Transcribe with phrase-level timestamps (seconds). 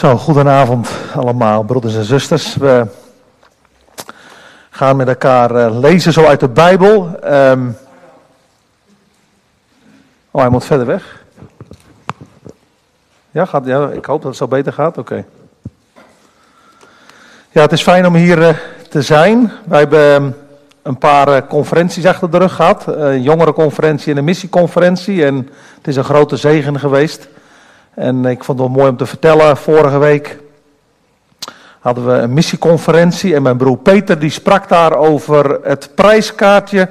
[0.00, 2.56] Zo, goedenavond allemaal, broeders en zusters.
[2.56, 2.86] We
[4.70, 7.18] gaan met elkaar eh, lezen zo uit de Bijbel.
[7.22, 7.68] Ehm,
[10.30, 11.24] Oh, hij moet verder weg.
[13.30, 14.98] Ja, gaat, ja, ik hoop dat het zo beter gaat.
[14.98, 15.24] Oké.
[17.50, 18.54] Ja, het is fijn om hier eh,
[18.88, 19.52] te zijn.
[19.64, 20.30] Wij hebben ehm,
[20.82, 22.84] een paar eh, conferenties achter de rug gehad.
[22.86, 25.24] Een jongerenconferentie en een missieconferentie.
[25.24, 25.36] En
[25.76, 27.28] het is een grote zegen geweest.
[28.00, 29.56] En ik vond het wel mooi om te vertellen.
[29.56, 30.38] Vorige week
[31.80, 33.34] hadden we een missieconferentie.
[33.34, 36.88] En mijn broer Peter die sprak daar over het prijskaartje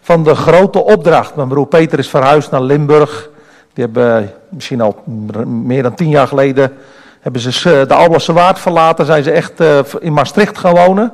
[0.00, 1.34] van de grote opdracht.
[1.34, 3.28] Mijn broer Peter is verhuisd naar Limburg.
[3.72, 5.02] Die hebben misschien al
[5.46, 6.72] meer dan tien jaar geleden
[7.20, 9.06] hebben ze de Alblasse Waard verlaten.
[9.06, 11.12] Zijn ze echt eh, in Maastricht gaan wonen.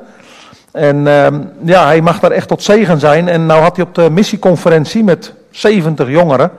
[0.72, 3.28] En ehm, ja, hij mag daar echt tot zegen zijn.
[3.28, 6.50] En nou had hij op de missieconferentie met 70 jongeren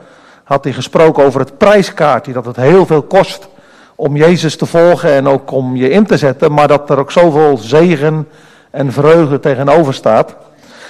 [0.49, 2.33] had hij gesproken over het prijskaartje.
[2.33, 3.47] Dat het heel veel kost
[3.95, 6.53] om Jezus te volgen en ook om je in te zetten.
[6.53, 8.27] Maar dat er ook zoveel zegen
[8.71, 10.35] en vreugde tegenover staat.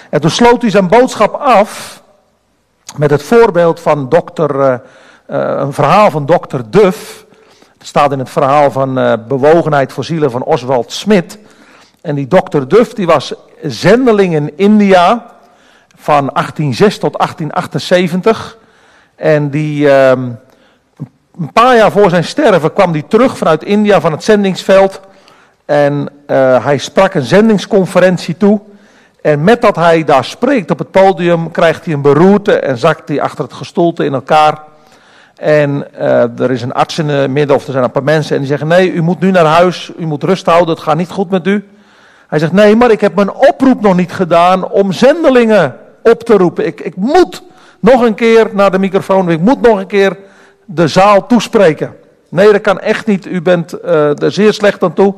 [0.09, 2.01] En toen sloot hij zijn boodschap af
[2.97, 4.77] met het voorbeeld van dokter, uh,
[5.27, 7.25] een verhaal van dokter Duff.
[7.77, 11.39] Het staat in het verhaal van uh, Bewogenheid voor zielen van Oswald Smit.
[12.01, 15.25] En die dokter Duff die was zendeling in India
[15.95, 18.57] van 1806 tot 1878.
[19.19, 24.11] En die, uh, een paar jaar voor zijn sterven kwam hij terug vanuit India van
[24.11, 25.01] het zendingsveld.
[25.65, 26.09] En
[26.61, 28.59] hij sprak een zendingsconferentie toe.
[29.21, 33.09] En met dat hij daar spreekt op het podium, krijgt hij een beroerte en zakt
[33.09, 34.61] hij achter het gestoelte in elkaar.
[35.35, 38.33] En uh, er is een arts in het midden, of er zijn een paar mensen,
[38.33, 40.97] en die zeggen: Nee, u moet nu naar huis, u moet rust houden, het gaat
[40.97, 41.67] niet goed met u.
[42.27, 46.33] Hij zegt: Nee, maar ik heb mijn oproep nog niet gedaan om zendelingen op te
[46.33, 46.65] roepen.
[46.65, 47.43] Ik, ik moet
[47.79, 50.17] nog een keer naar de microfoon, ik moet nog een keer
[50.65, 51.95] de zaal toespreken.
[52.29, 55.13] Nee, dat kan echt niet, u bent uh, er zeer slecht aan toe.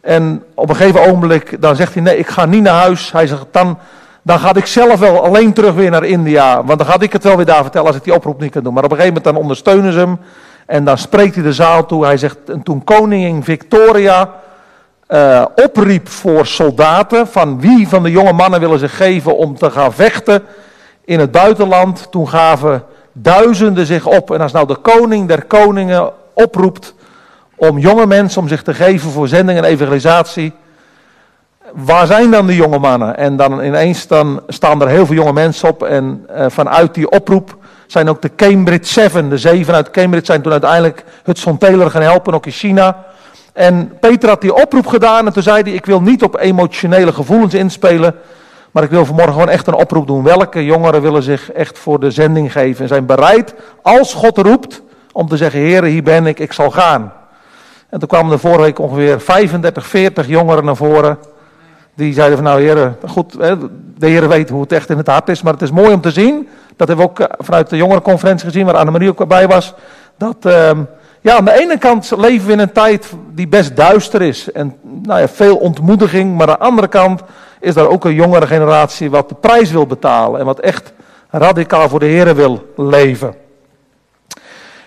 [0.00, 3.12] En op een gegeven ogenblik, dan zegt hij, nee, ik ga niet naar huis.
[3.12, 3.78] Hij zegt, dan,
[4.22, 6.64] dan ga ik zelf wel alleen terug weer naar India.
[6.64, 8.62] Want dan ga ik het wel weer daar vertellen als ik die oproep niet kan
[8.62, 8.74] doen.
[8.74, 10.18] Maar op een gegeven moment dan ondersteunen ze hem.
[10.66, 12.04] En dan spreekt hij de zaal toe.
[12.04, 14.30] Hij zegt, en toen koningin Victoria
[15.08, 17.26] uh, opriep voor soldaten.
[17.26, 20.42] Van wie van de jonge mannen willen zich geven om te gaan vechten
[21.04, 22.06] in het buitenland.
[22.10, 24.30] Toen gaven duizenden zich op.
[24.30, 26.94] En als nou de koning der koningen oproept
[27.54, 30.52] om jonge mensen om zich te geven voor zending en evangelisatie.
[31.72, 33.16] Waar zijn dan die jonge mannen?
[33.16, 35.82] En dan ineens dan staan er heel veel jonge mensen op.
[35.82, 40.42] En uh, vanuit die oproep zijn ook de Cambridge Seven, de zeven uit Cambridge, zijn
[40.42, 43.04] toen uiteindelijk Hudson Taylor gaan helpen, ook in China.
[43.52, 47.12] En Peter had die oproep gedaan en toen zei hij, ik wil niet op emotionele
[47.12, 48.14] gevoelens inspelen.
[48.74, 50.22] Maar ik wil vanmorgen gewoon echt een oproep doen.
[50.22, 54.82] Welke jongeren willen zich echt voor de zending geven en zijn bereid, als God roept,
[55.12, 57.12] om te zeggen, heren, hier ben ik, ik zal gaan.
[57.88, 61.18] En toen kwamen er vorige week ongeveer 35, 40 jongeren naar voren.
[61.94, 63.32] Die zeiden van nou heren, goed,
[63.98, 65.42] de heren weet hoe het echt in het hart is.
[65.42, 68.46] Maar het is mooi om te zien, dat hebben we ook eh, vanuit de jongerenconferentie
[68.46, 69.74] gezien, waar Annemarie ook bij was.
[70.16, 70.70] Dat, uh,
[71.24, 74.52] ja, aan de ene kant leven we in een tijd die best duister is.
[74.52, 76.36] En nou ja, veel ontmoediging.
[76.36, 77.22] Maar aan de andere kant
[77.60, 80.40] is er ook een jongere generatie wat de prijs wil betalen.
[80.40, 80.92] En wat echt
[81.30, 83.34] radicaal voor de heren wil leven.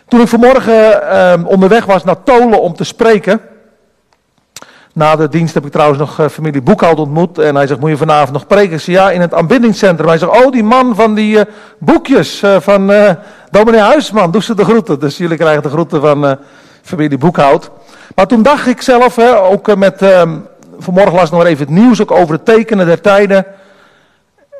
[0.07, 3.41] Toen ik vanmorgen uh, onderweg was naar Tolen om te spreken.
[4.97, 7.37] Na de dienst heb ik trouwens nog uh, familie Boekhout ontmoet.
[7.37, 8.73] En hij zegt, moet je vanavond nog preken?
[8.73, 10.07] Ik zei, ja, in het aanbiddingscentrum.
[10.07, 11.41] Hij zegt, oh, die man van die uh,
[11.79, 12.91] boekjes uh, van
[13.51, 14.31] dominee Huisman.
[14.31, 14.99] Doe ze de groeten.
[14.99, 16.37] Dus jullie krijgen de groeten van
[16.81, 17.69] familie Boekhout.
[18.15, 20.37] Maar toen dacht ik zelf, hè, ook met, ehm,
[20.79, 23.45] vanmorgen las nog even het nieuws ook over het tekenen der tijden.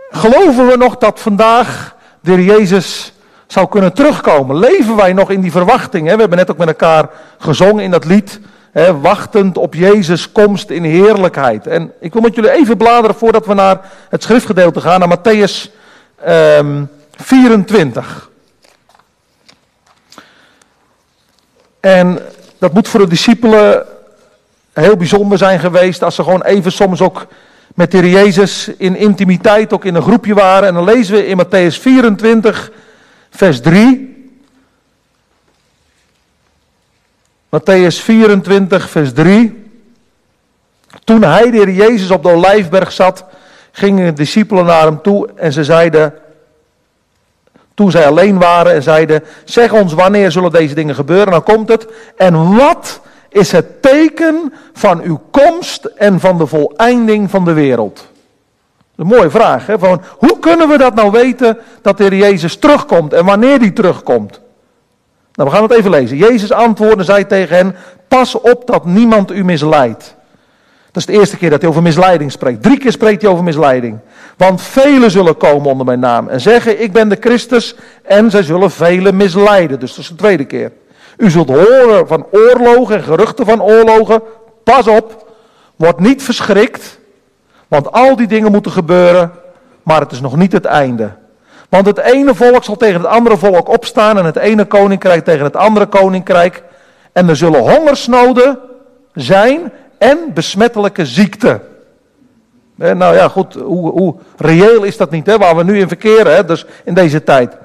[0.09, 3.13] Geloven we nog dat vandaag de Jezus
[3.47, 4.59] zou kunnen terugkomen.
[4.59, 6.07] Leven wij nog in die verwachting?
[6.07, 6.13] Hè?
[6.13, 8.39] We hebben net ook met elkaar gezongen in dat lied.
[9.01, 11.67] Wachtend op Jezus' komst in heerlijkheid.
[11.67, 13.79] En ik wil met jullie even bladeren voordat we naar
[14.09, 15.71] het schriftgedeelte gaan, naar Matthäus
[16.27, 18.29] um, 24.
[21.79, 22.19] En
[22.57, 23.85] dat moet voor de discipelen
[24.73, 27.27] heel bijzonder zijn geweest als ze gewoon even soms ook
[27.75, 30.67] met de Jezus in intimiteit ook in een groepje waren.
[30.67, 32.71] En dan lezen we in Matthäus 24
[33.29, 34.16] vers 3.
[37.57, 39.65] Matthäus 24, vers 3.
[41.03, 43.25] Toen hij, de Heer Jezus, op de Olijfberg zat,
[43.71, 46.13] gingen de discipelen naar hem toe en ze zeiden,
[47.73, 51.69] toen zij alleen waren en zeiden, zeg ons wanneer zullen deze dingen gebeuren, dan komt
[51.69, 51.87] het.
[52.17, 58.07] En wat is het teken van uw komst en van de voleinding van de wereld?
[58.95, 59.65] Een mooie vraag.
[59.65, 59.79] Hè?
[59.79, 63.71] Van, hoe kunnen we dat nou weten dat de Heer Jezus terugkomt en wanneer hij
[63.71, 64.39] terugkomt?
[65.37, 66.17] Nou, we gaan het even lezen.
[66.17, 67.75] Jezus antwoordde, zei tegen hen,
[68.07, 70.15] pas op dat niemand u misleidt.
[70.91, 72.63] Dat is de eerste keer dat hij over misleiding spreekt.
[72.63, 73.99] Drie keer spreekt hij over misleiding.
[74.37, 77.75] Want velen zullen komen onder mijn naam en zeggen, ik ben de Christus.
[78.03, 79.79] En zij zullen velen misleiden.
[79.79, 80.71] Dus dat is de tweede keer.
[81.17, 84.21] U zult horen van oorlogen en geruchten van oorlogen.
[84.63, 85.31] Pas op,
[85.75, 86.99] word niet verschrikt.
[87.67, 89.31] Want al die dingen moeten gebeuren,
[89.83, 91.11] maar het is nog niet het einde.
[91.69, 95.43] Want het ene volk zal tegen het andere volk opstaan en het ene koninkrijk tegen
[95.43, 96.63] het andere koninkrijk.
[97.11, 98.59] En er zullen hongersnoden
[99.13, 101.61] zijn en besmettelijke ziekten.
[102.75, 106.35] nou ja, goed, hoe, hoe, reëel is dat niet, hè, waar we nu in verkeren,
[106.35, 107.57] hè, dus in deze tijd.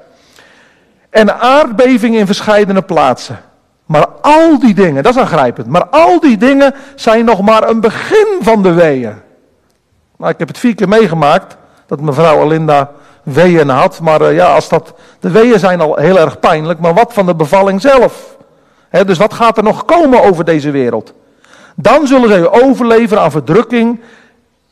[1.09, 3.39] En aardbevingen in verschillende plaatsen.
[3.85, 7.79] Maar al die dingen, dat is aangrijpend, maar al die dingen zijn nog maar een
[7.79, 9.13] begin van de weeën.
[10.17, 12.91] Nou, ik heb het vier keer meegemaakt, dat mevrouw Alinda
[13.23, 13.99] weeën had.
[13.99, 17.25] Maar uh, ja, als dat, de weeën zijn al heel erg pijnlijk, maar wat van
[17.25, 18.37] de bevalling zelf?
[19.05, 21.13] Dus wat gaat er nog komen over deze wereld?
[21.75, 24.01] Dan zullen zij u overleveren aan verdrukking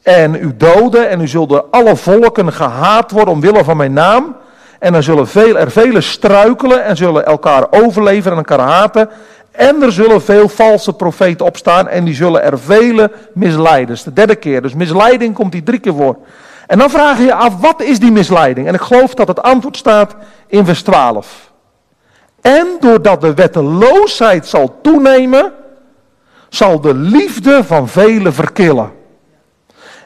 [0.02, 4.36] en u doden en u zult door alle volken gehaat worden omwille van mijn naam.
[4.80, 9.10] En dan zullen veel, er velen struikelen en zullen elkaar overleveren en elkaar haten.
[9.52, 13.88] En er zullen veel valse profeten opstaan en die zullen er vele misleiden.
[13.88, 14.62] Dat is de derde keer.
[14.62, 16.18] Dus misleiding komt die drie keer voor.
[16.72, 18.68] En dan vraag je je af, wat is die misleiding?
[18.68, 20.16] En ik geloof dat het antwoord staat
[20.48, 21.52] in vers 12.
[22.42, 25.54] En doordat de wetteloosheid zal toenemen,
[26.50, 28.92] zal de liefde van velen verkillen.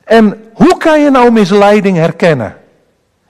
[0.03, 2.57] En hoe kan je nou misleiding herkennen?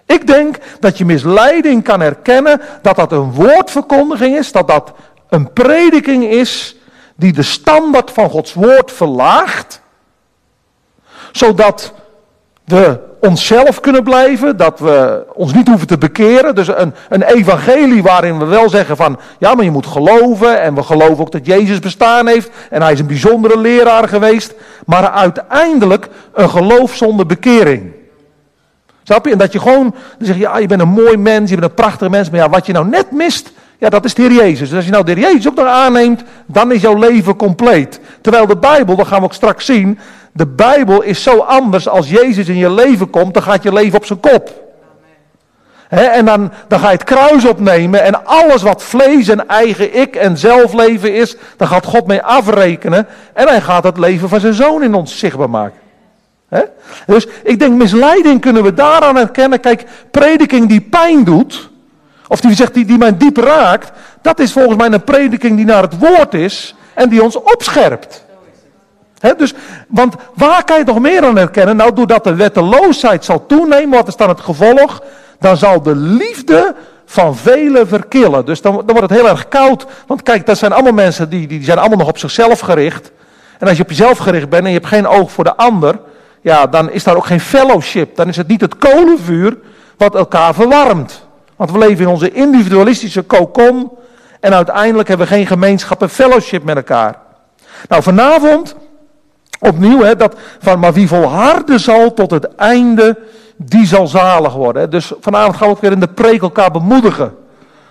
[0.06, 4.94] Ik denk dat je misleiding kan herkennen dat dat een woordverkondiging is, dat dat
[5.30, 6.76] een prediking is
[7.16, 9.82] die de standaard van Gods woord verlaagt,
[11.32, 11.94] zodat
[12.66, 16.56] we onszelf kunnen blijven, dat we ons niet hoeven te bekeren.
[16.56, 20.76] Dus een, een evangelie waarin we wel zeggen van, ja maar je moet geloven en
[20.76, 24.54] we geloven ook dat Jezus bestaan heeft en hij is een bijzondere leraar geweest,
[24.86, 27.92] maar uiteindelijk een geloof zonder bekering.
[29.04, 29.32] Snap je?
[29.32, 31.70] En dat je gewoon, dan zeg je, ja je bent een mooi mens, je bent
[31.70, 34.31] een prachtige mens, maar ja wat je nou net mist, ja, dat is de Heer
[34.31, 34.69] Jezus.
[34.69, 38.00] Dus als je nou de Heer Jezus ook nog aanneemt, dan is jouw leven compleet.
[38.22, 40.00] Terwijl de Bijbel, dat gaan we ook straks zien,
[40.31, 43.98] de Bijbel is zo anders als Jezus in je leven komt, dan gaat je leven
[43.98, 44.63] op zijn kop.
[45.89, 50.16] en dan, dan ga je het kruis opnemen en alles wat vlees en eigen ik
[50.16, 54.54] en zelfleven is, dan gaat God mee afrekenen en hij gaat het leven van zijn
[54.54, 55.83] zoon in ons zichtbaar maken.
[57.06, 59.60] Dus ik denk misleiding kunnen we daaraan herkennen.
[59.60, 61.69] Kijk, prediking die pijn doet,
[62.27, 63.92] of die zegt die, die mij diep raakt,
[64.22, 68.25] dat is volgens mij een prediking die naar het woord is en die ons opscherpt
[69.33, 69.54] dus,
[69.88, 71.75] want waar kan je nog meer aan herkennen?
[71.75, 75.04] Nou, doordat de wetteloosheid zal toenemen, wat is dan het gevolg?
[75.39, 76.75] Dan zal de liefde
[77.06, 78.45] van velen verkillen.
[78.45, 79.86] Dus dan, dan wordt het heel erg koud.
[80.07, 83.12] Want kijk, dat zijn allemaal mensen die, die zijn allemaal nog op zichzelf gericht.
[83.60, 86.00] En als je op jezelf gericht bent en je hebt geen oog voor de ander,
[86.42, 88.16] ja, dan is daar ook geen fellowship.
[88.16, 89.57] Dan is het niet het kolenvuur
[89.98, 91.25] wat elkaar verwarmt.
[91.56, 93.92] Want we leven in onze individualistische kokon
[94.40, 97.16] en uiteindelijk hebben we geen gemeenschap en fellowship met elkaar.
[97.88, 98.75] Nou, vanavond
[99.60, 103.18] Opnieuw, hè, dat van, maar wie volharden zal tot het einde,
[103.56, 104.81] die zal zalig worden.
[104.81, 104.88] Hè.
[104.88, 107.36] Dus vanavond gaan we ook weer in de preek elkaar bemoedigen.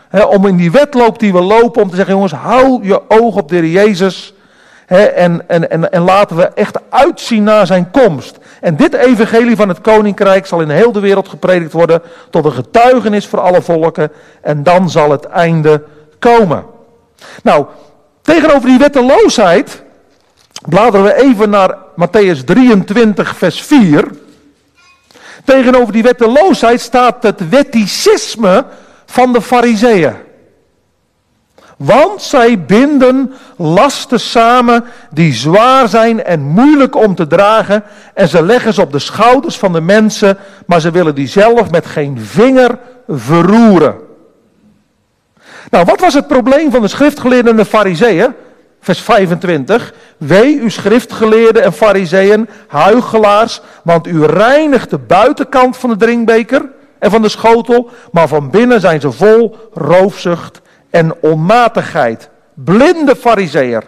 [0.08, 3.36] Hè, om in die wedloop die we lopen, om te zeggen, jongens, hou je oog
[3.36, 4.34] op de Jezus.
[4.86, 8.38] En, en, en, en laten we echt uitzien naar zijn komst.
[8.60, 12.52] En dit evangelie van het koninkrijk zal in heel de wereld gepredikt worden tot een
[12.52, 14.12] getuigenis voor alle volken.
[14.42, 15.84] En dan zal het einde
[16.18, 16.64] komen.
[17.42, 17.66] Nou,
[18.22, 19.82] tegenover die wetteloosheid
[20.68, 24.10] Bladeren we even naar Matthäus 23, vers 4.
[25.44, 28.64] Tegenover die wetteloosheid staat het wetticisme
[29.06, 30.14] van de fariseeën.
[31.84, 37.84] Want zij binden lasten samen die zwaar zijn en moeilijk om te dragen.
[38.14, 41.70] En ze leggen ze op de schouders van de mensen, maar ze willen die zelf
[41.70, 43.96] met geen vinger verroeren.
[45.70, 48.34] Nou, wat was het probleem van de schriftgeleerden en de fariseeën?
[48.80, 49.94] vers 25.
[50.16, 57.10] Wee u schriftgeleerden en fariseeën, huigelaars, want u reinigt de buitenkant van de drinkbeker en
[57.10, 60.60] van de schotel, maar van binnen zijn ze vol roofzucht
[60.94, 62.28] en onmatigheid.
[62.54, 63.82] Blinde fariseer,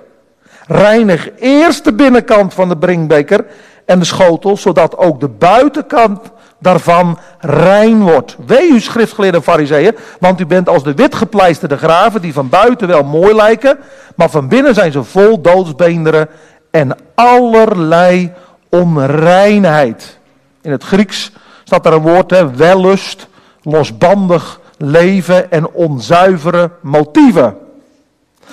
[0.66, 3.46] reinig eerst de binnenkant van de drinkbeker
[3.84, 6.20] en de schotel, zodat ook de buitenkant
[6.58, 8.36] daarvan rein wordt.
[8.46, 13.04] Wee u schriftgeleerde fariseeën, want u bent als de witgepleisterde graven die van buiten wel
[13.04, 13.78] mooi lijken,
[14.16, 16.28] maar van binnen zijn ze vol doodsbeenderen
[16.70, 18.32] en allerlei
[18.68, 20.18] onreinheid.
[20.62, 21.32] In het Grieks
[21.64, 23.28] staat er een woord, hè, wellust,
[23.62, 27.56] losbandig leven en onzuivere motieven.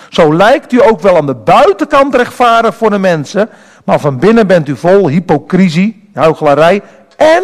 [0.10, 3.50] Zo lijkt u ook wel aan de buitenkant rechtvaardig voor de mensen,
[3.84, 6.82] maar van binnen bent u vol hypocrisie, huichelarij
[7.16, 7.44] en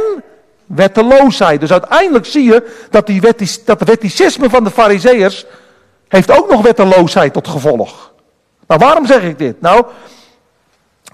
[0.65, 1.59] wetteloosheid.
[1.59, 3.21] Dus uiteindelijk zie je dat, die
[3.65, 5.45] dat de wetticisme van de fariseërs
[6.07, 8.11] heeft ook nog wetteloosheid tot gevolg.
[8.67, 9.61] Nou, waarom zeg ik dit?
[9.61, 9.85] Nou,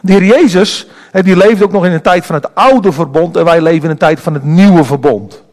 [0.02, 3.46] de heer Jezus, die leefde ook nog in een tijd van het oude verbond en
[3.46, 5.44] wij leven in een tijd van het nieuwe verbond.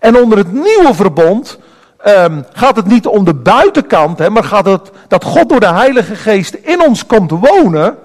[0.00, 1.58] En onder het nieuwe verbond
[2.06, 5.72] um, gaat het niet om de buitenkant, hè, maar gaat het dat God door de
[5.72, 7.96] Heilige Geest in ons komt wonen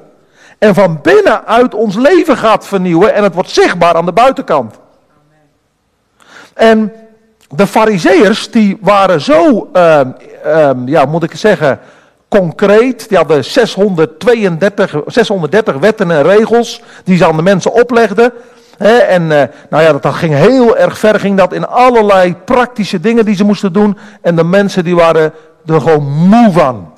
[0.57, 4.75] en van binnenuit ons leven gaat vernieuwen en het wordt zichtbaar aan de buitenkant.
[6.53, 6.93] En
[7.49, 10.01] de fariseërs die waren zo, uh,
[10.45, 11.79] uh, ja moet ik zeggen,
[12.27, 13.09] concreet.
[13.09, 18.33] Die hadden 632, 630 wetten en regels die ze aan de mensen oplegden.
[18.77, 23.25] En uh, nou ja, dat ging heel erg ver, ging dat in allerlei praktische dingen
[23.25, 23.97] die ze moesten doen.
[24.21, 25.33] En de mensen die waren
[25.65, 26.91] er gewoon moe van.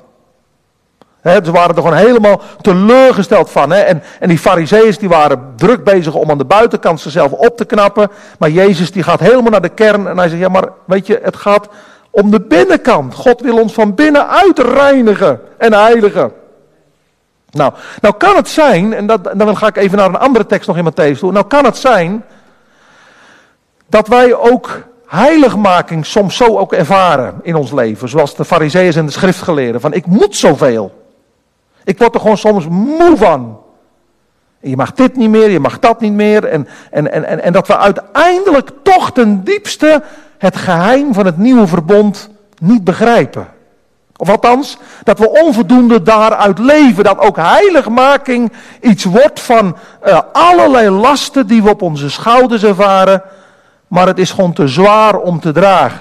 [1.22, 3.72] Ze waren er gewoon helemaal teleurgesteld van.
[3.72, 7.64] En, en die fariseeërs die waren druk bezig om aan de buitenkant zichzelf op te
[7.64, 8.10] knappen.
[8.38, 11.20] Maar Jezus die gaat helemaal naar de kern en hij zegt, ja maar weet je,
[11.22, 11.68] het gaat
[12.10, 13.14] om de binnenkant.
[13.14, 16.32] God wil ons van binnenuit reinigen en heiligen.
[17.56, 20.68] Nou, nou kan het zijn, en dat, dan ga ik even naar een andere tekst
[20.68, 21.32] nog in Matthäus toe.
[21.32, 22.24] Nou kan het zijn
[23.86, 28.08] dat wij ook heiligmaking soms zo ook ervaren in ons leven.
[28.08, 29.80] Zoals de fariseeërs en de schriftgeleerden.
[29.80, 31.04] Van ik moet zoveel.
[31.84, 33.60] Ik word er gewoon soms moe van.
[34.60, 36.44] Je mag dit niet meer, je mag dat niet meer.
[36.44, 40.02] En, en, en, en, dat we uiteindelijk toch ten diepste
[40.38, 43.46] het geheim van het nieuwe verbond niet begrijpen.
[44.16, 47.04] Of althans, dat we onvoldoende daaruit leven.
[47.04, 53.22] Dat ook heiligmaking iets wordt van uh, allerlei lasten die we op onze schouders ervaren.
[53.88, 56.00] Maar het is gewoon te zwaar om te dragen.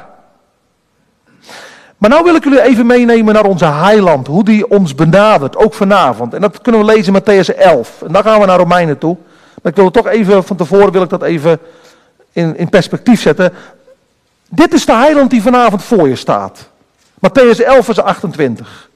[1.98, 4.28] Maar nou wil ik jullie even meenemen naar onze heiland.
[4.28, 6.34] Hoe die ons benadert, ook vanavond.
[6.34, 8.02] En dat kunnen we lezen in Matthäus 11.
[8.02, 9.18] En dan gaan we naar Romeinen toe.
[9.62, 11.60] Maar ik wil het toch even, van tevoren wil ik dat even
[12.32, 13.54] in, in perspectief zetten.
[14.50, 16.70] Dit is de heiland die vanavond voor je staat.
[17.20, 18.90] Matthäus 11 vers 28.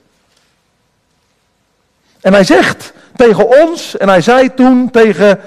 [2.21, 5.39] En hij zegt tegen ons, en hij zei toen tegen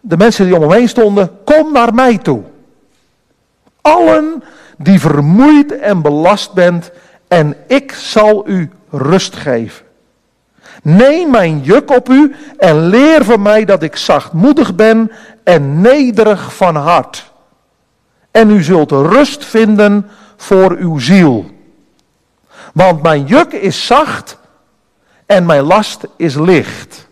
[0.00, 2.42] de mensen die om hem heen stonden, kom naar mij toe.
[3.80, 4.42] Allen
[4.78, 6.90] die vermoeid en belast bent,
[7.28, 9.84] en ik zal u rust geven.
[10.82, 15.12] Neem mijn juk op u en leer van mij dat ik zachtmoedig ben
[15.44, 17.30] en nederig van hart.
[18.30, 21.50] En u zult rust vinden voor uw ziel.
[22.76, 24.38] Want mijn juk is zacht
[25.26, 27.08] en mijn last is licht.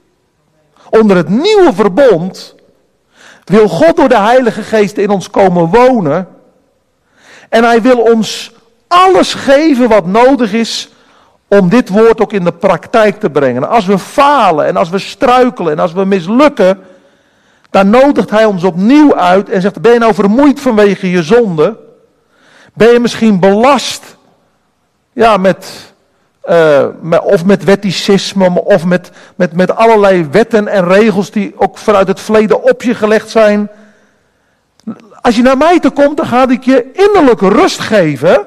[0.90, 2.54] Onder het nieuwe verbond
[3.44, 6.28] wil God door de Heilige Geest in ons komen wonen
[7.49, 8.52] en hij wil ons
[8.88, 10.88] alles geven wat nodig is
[11.49, 13.68] om dit woord ook in de praktijk te brengen.
[13.68, 16.80] Als we falen en als we struikelen en als we mislukken,
[17.71, 21.78] dan nodigt hij ons opnieuw uit en zegt, ben je nou vermoeid vanwege je zonde?
[22.75, 24.13] Ben je misschien belast
[25.14, 25.92] ja, met,
[26.49, 31.78] uh, met of met wetticisme of met, met, met allerlei wetten en regels die ook
[31.78, 33.71] vanuit het verleden op je gelegd zijn?
[35.21, 38.47] Als je naar mij toe komt, dan ga ik je innerlijk rust geven.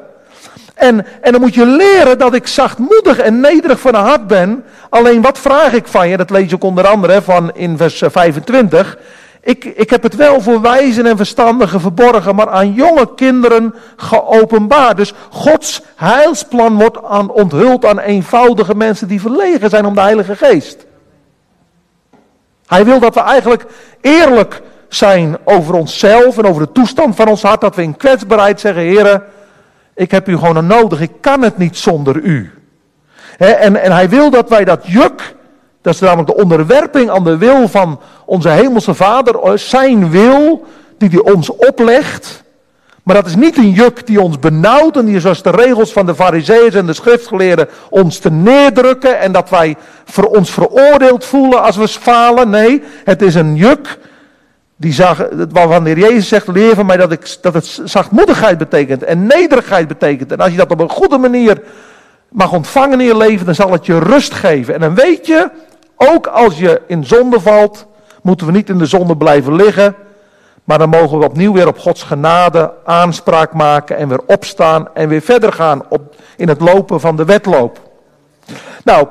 [0.73, 4.63] En, en dan moet je leren dat ik zachtmoedig en nederig van hart ben.
[4.89, 6.17] Alleen wat vraag ik van je?
[6.17, 8.97] Dat lees je ook onder andere van in vers 25.
[9.47, 14.97] Ik, ik heb het wel voor wijzen en verstandigen verborgen, maar aan jonge kinderen geopenbaard.
[14.97, 20.35] Dus Gods heilsplan wordt aan, onthuld aan eenvoudige mensen die verlegen zijn om de Heilige
[20.35, 20.85] Geest.
[22.65, 23.65] Hij wil dat we eigenlijk
[24.01, 27.61] eerlijk zijn over onszelf en over de toestand van ons hart.
[27.61, 29.23] Dat we in kwetsbaarheid zeggen, heren,
[29.95, 31.01] ik heb u gewoon nodig.
[31.01, 32.51] Ik kan het niet zonder u.
[33.37, 35.35] en, en hij wil dat wij dat juk,
[35.87, 40.65] dat is namelijk de onderwerping aan de wil van onze hemelse vader, eh, zijn wil,
[40.97, 42.43] die hij ons oplegt.
[43.03, 46.05] Maar dat is niet een juk die ons benauwt en die zoals de regels van
[46.05, 49.75] de fariseeën en de schriftgeleerden ons te neerdrukken en dat wij
[50.05, 52.49] voor ons veroordeeld voelen als we falen.
[52.49, 53.97] Nee, het is een juk
[54.75, 59.03] die zag, waarvan de Jezus zegt, leer van mij dat, ik, dat het zachtmoedigheid betekent
[59.03, 60.31] en nederigheid betekent.
[60.31, 61.61] En als je dat op een goede manier
[62.29, 64.73] mag ontvangen in je leven, dan zal het je rust geven.
[64.73, 65.49] En dan weet je,
[65.97, 67.85] ook als je in zonde valt,
[68.21, 69.95] moeten we niet in de zonde blijven liggen.
[70.63, 75.09] Maar dan mogen we opnieuw weer op Gods genade aanspraak maken en weer opstaan en
[75.09, 77.79] weer verder gaan op, in het lopen van de wedloop.
[78.83, 79.07] Nou,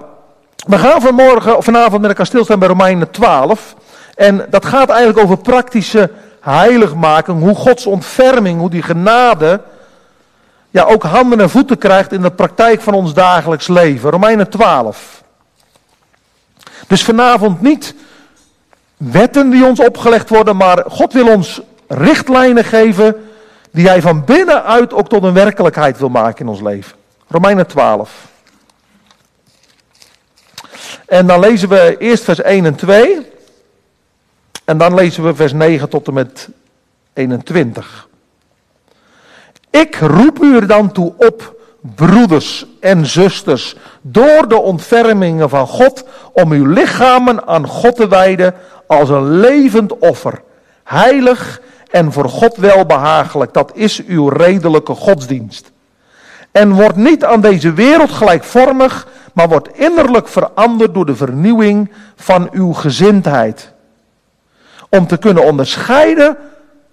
[0.66, 3.74] we gaan vanmorgen, of vanavond met elkaar stilstaan bij Romeinen 12.
[4.14, 9.60] En dat gaat eigenlijk over praktische heiligmaking, hoe Gods ontferming, hoe die genade
[10.70, 14.10] ja, ook handen en voeten krijgt in de praktijk van ons dagelijks leven.
[14.10, 15.22] Romeinen 12.
[16.86, 17.94] Dus vanavond niet
[18.96, 23.28] wetten die ons opgelegd worden, maar God wil ons richtlijnen geven
[23.70, 26.96] die hij van binnenuit ook tot een werkelijkheid wil maken in ons leven.
[27.28, 28.26] Romeinen 12.
[31.06, 33.26] En dan lezen we eerst vers 1 en 2.
[34.64, 36.48] En dan lezen we vers 9 tot en met
[37.12, 38.08] 21.
[39.70, 41.55] Ik roep u er dan toe op,
[41.94, 48.54] broeders en zusters, door de ontfermingen van God, om uw lichamen aan God te wijden
[48.86, 50.42] als een levend offer,
[50.84, 53.52] heilig en voor God welbehagelijk.
[53.52, 55.72] Dat is uw redelijke godsdienst.
[56.52, 62.48] En wordt niet aan deze wereld gelijkvormig, maar wordt innerlijk veranderd door de vernieuwing van
[62.52, 63.72] uw gezindheid.
[64.90, 66.36] Om te kunnen onderscheiden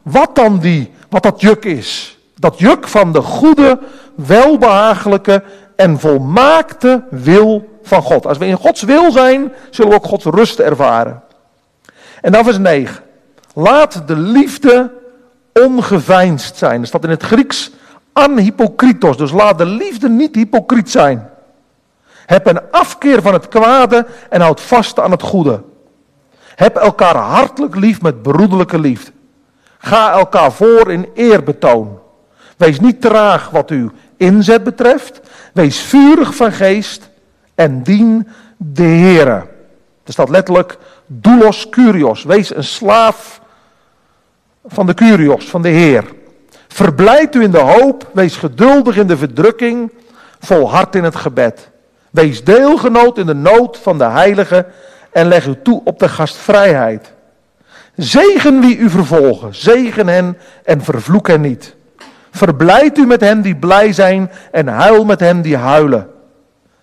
[0.02, 2.13] wat dan die, wat dat juk is.
[2.44, 3.80] Dat juk van de goede,
[4.16, 5.44] welbehagelijke
[5.76, 8.26] en volmaakte wil van God.
[8.26, 11.24] Als we in Gods wil zijn, zullen we ook Gods rust ervaren.
[12.22, 13.04] En dan vers 9.
[13.54, 14.92] Laat de liefde
[15.54, 16.80] ongeveinsd zijn.
[16.80, 17.72] Dat staat in het Grieks
[18.14, 19.18] anhypokritos.
[19.18, 21.30] Dus laat de liefde niet hypocriet zijn.
[22.26, 25.62] Heb een afkeer van het kwade en houd vast aan het goede.
[26.56, 29.12] Heb elkaar hartelijk lief met broederlijke liefde.
[29.78, 32.02] Ga elkaar voor in eerbetoon.
[32.58, 35.22] Wees niet traag wat uw inzet betreft.
[35.54, 37.10] Wees vurig van geest
[37.56, 39.48] en dien de Heere.
[40.04, 42.24] Er staat letterlijk doulos curios.
[42.24, 43.42] Wees een slaaf
[44.66, 46.04] van de curios, van de Heer.
[46.68, 48.10] Verblijd u in de hoop.
[48.14, 49.92] Wees geduldig in de verdrukking.
[50.40, 51.70] Volhard in het gebed.
[52.10, 54.66] Wees deelgenoot in de nood van de heilige
[55.12, 57.14] en leg u toe op de gastvrijheid.
[57.96, 61.76] Zegen wie u vervolgen, zegen hen en vervloek hen niet.
[62.34, 66.08] Verblijd u met hen die blij zijn en huil met hen die huilen.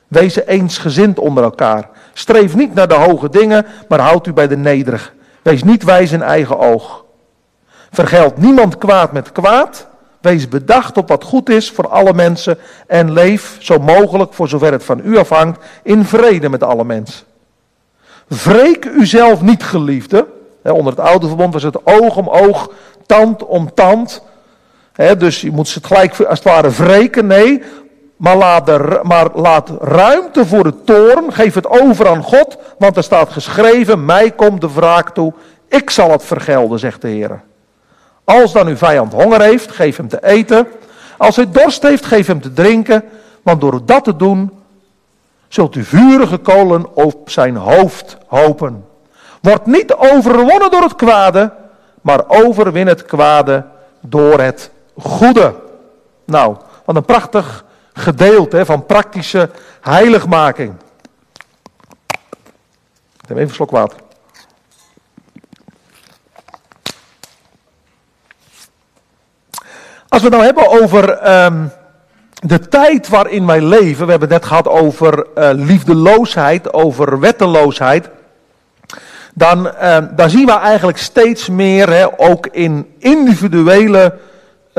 [0.08, 1.88] Wees eensgezind onder elkaar.
[2.12, 5.14] Streef niet naar de hoge dingen, maar houd u bij de nederig.
[5.42, 7.04] Wees niet wijs in eigen oog.
[7.90, 9.86] Vergeld niemand kwaad met kwaad.
[10.20, 14.72] Wees bedacht op wat goed is voor alle mensen en leef zo mogelijk, voor zover
[14.72, 17.26] het van u afhangt, in vrede met alle mensen.
[18.26, 20.26] Wreek uzelf niet, geliefde.
[20.62, 22.70] Onder het oude verbond was het oog om oog,
[23.06, 24.22] tand om tand.
[24.94, 27.26] Dus je moet ze gelijk als het ware wreken.
[27.26, 27.62] Nee,
[28.16, 31.32] maar laat, maar laat ruimte voor de toorn.
[31.32, 35.32] Geef het over aan God, want er staat geschreven: Mij komt de wraak toe.
[35.68, 37.40] Ik zal het vergelden, zegt de Heer.
[38.24, 40.66] Als dan uw vijand honger heeft, geef hem te eten.
[41.18, 43.04] Als hij dorst heeft, geef hem te drinken.
[43.42, 44.50] Want door dat te doen,
[45.48, 48.84] zult u vurige kolen op zijn hoofd hopen.
[49.40, 51.52] Word niet overwonnen door het kwade,
[52.00, 53.64] maar overwin het kwade
[54.00, 55.54] door het goede.
[56.24, 60.74] Nou, wat een prachtig gedeelte van praktische heiligmaking.
[63.28, 63.98] Neem even een slok water.
[70.08, 71.72] Als we het nou hebben over um,
[72.34, 78.10] de tijd waarin wij leven, we hebben het net gehad over uh, liefdeloosheid, over wetteloosheid.
[79.34, 84.18] Dan, uh, dan zien we eigenlijk steeds meer, hè, ook in individuele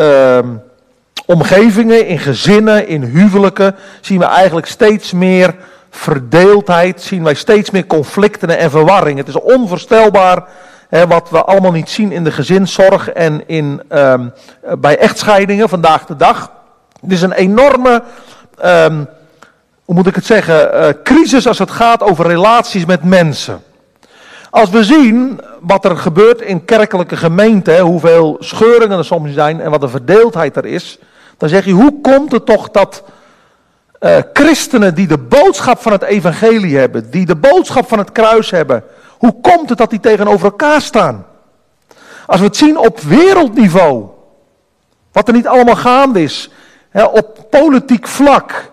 [0.01, 0.39] uh,
[1.25, 5.55] omgevingen, in gezinnen, in huwelijken, zien we eigenlijk steeds meer
[5.89, 9.17] verdeeldheid, zien wij steeds meer conflicten en verwarring.
[9.17, 10.43] Het is onvoorstelbaar
[10.89, 14.27] hè, wat we allemaal niet zien in de gezinszorg en in, ehm,
[14.79, 16.51] bij echtscheidingen vandaag de dag.
[17.01, 18.03] Het is een enorme,
[18.65, 19.07] um,
[19.85, 23.61] hoe moet ik het zeggen, uh, crisis als het gaat over relaties met mensen.
[24.51, 29.71] Als we zien wat er gebeurt in kerkelijke gemeenten, hoeveel scheuringen er soms zijn en
[29.71, 30.99] wat de verdeeldheid er is,
[31.37, 33.03] dan zeg je, hoe komt het toch dat
[33.99, 38.51] uh, christenen die de boodschap van het evangelie hebben, die de boodschap van het kruis
[38.51, 38.83] hebben,
[39.17, 41.25] hoe komt het dat die tegenover elkaar staan?
[42.25, 44.05] Als we het zien op wereldniveau,
[45.11, 46.51] wat er niet allemaal gaande is,
[47.11, 48.70] op politiek vlak.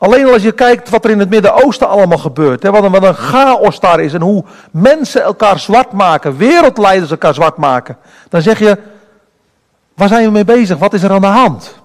[0.00, 2.62] Alleen als je kijkt wat er in het Midden-Oosten allemaal gebeurt.
[2.62, 7.34] wat, een, wat een chaos daar is en hoe mensen elkaar zwart maken, wereldleiders elkaar
[7.34, 7.96] zwart maken.
[8.28, 8.78] Dan zeg je,
[9.94, 10.78] waar zijn we mee bezig?
[10.78, 11.78] Wat is er aan de hand?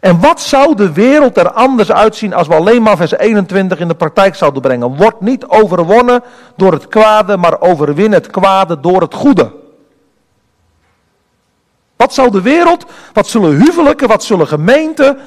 [0.00, 3.88] En wat zou de wereld er anders uitzien als we alleen maar vers 21 in
[3.88, 4.96] de praktijk zouden brengen?
[4.96, 6.22] Word niet overwonnen
[6.56, 9.52] door het kwade, maar overwin het kwade door het goede.
[11.96, 15.18] Wat zal de wereld, wat zullen huwelijken, wat zullen gemeenten,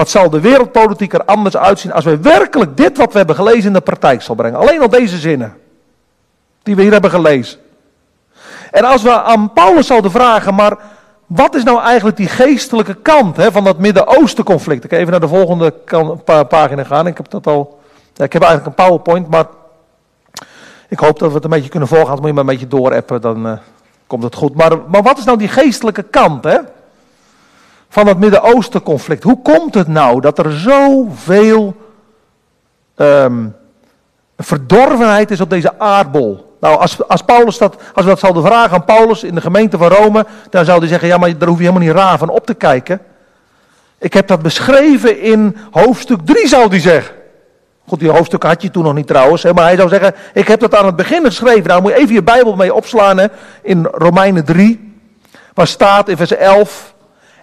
[0.00, 3.66] wat zal de wereldpolitiek er anders uitzien als wij werkelijk dit wat we hebben gelezen
[3.66, 4.58] in de praktijk zal brengen?
[4.58, 5.56] Alleen al deze zinnen,
[6.62, 7.58] die we hier hebben gelezen.
[8.70, 10.76] En als we aan Paulus zouden vragen, maar
[11.26, 14.84] wat is nou eigenlijk die geestelijke kant hè, van dat Midden-Oosten conflict?
[14.84, 15.70] Ik ga even naar de volgende
[16.48, 17.06] pagina gaan.
[17.06, 17.80] Ik heb dat al.
[18.16, 19.46] Ik heb eigenlijk een PowerPoint, maar
[20.88, 22.06] ik hoop dat we het een beetje kunnen volgen.
[22.08, 23.52] Dan moet je maar een beetje doorappen, dan uh,
[24.06, 24.54] komt het goed.
[24.54, 26.58] Maar, maar wat is nou die geestelijke kant hè,
[27.90, 29.22] van dat Midden-Oosten conflict?
[29.22, 31.76] Hoe komt het nou dat er zoveel
[32.96, 33.56] um,
[34.36, 36.56] verdorvenheid is op deze aardbol?
[36.60, 39.78] Nou, als, als, Paulus dat, als we dat zouden vragen aan Paulus in de gemeente
[39.78, 42.28] van Rome, dan zou hij zeggen: Ja, maar daar hoef je helemaal niet raar van
[42.28, 43.00] op te kijken.
[43.98, 47.14] Ik heb dat beschreven in hoofdstuk 3, zou hij zeggen.
[47.86, 50.60] Goed, die hoofdstuk had je toen nog niet trouwens, maar hij zou zeggen: Ik heb
[50.60, 51.66] dat aan het begin geschreven.
[51.66, 53.26] Nou, moet je even je Bijbel mee opslaan hè,
[53.62, 54.94] in Romeinen 3,
[55.54, 56.94] waar staat in vers 11: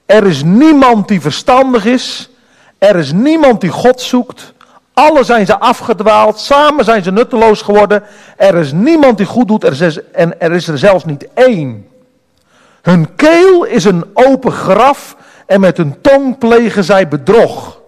[0.07, 2.29] Er is niemand die verstandig is,
[2.77, 4.53] er is niemand die God zoekt.
[4.93, 8.03] Alle zijn ze afgedwaald, samen zijn ze nutteloos geworden.
[8.37, 11.87] Er is niemand die goed doet er is, en er is er zelfs niet één.
[12.81, 15.15] Hun keel is een open graf
[15.45, 17.81] en met hun tong plegen zij bedrog.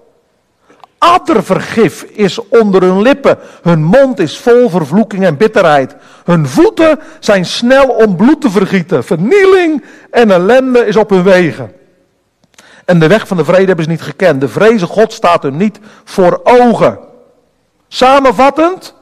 [0.98, 5.96] Addervergif is onder hun lippen, hun mond is vol vervloeking en bitterheid.
[6.26, 11.78] Hun voeten zijn snel om bloed te vergieten, vernieling en ellende is op hun wegen.
[12.90, 14.42] En de weg van de vrede hebben ze niet gekend.
[14.42, 17.00] De vreze God staat hun niet voor ogen.
[17.88, 18.96] Samenvattend,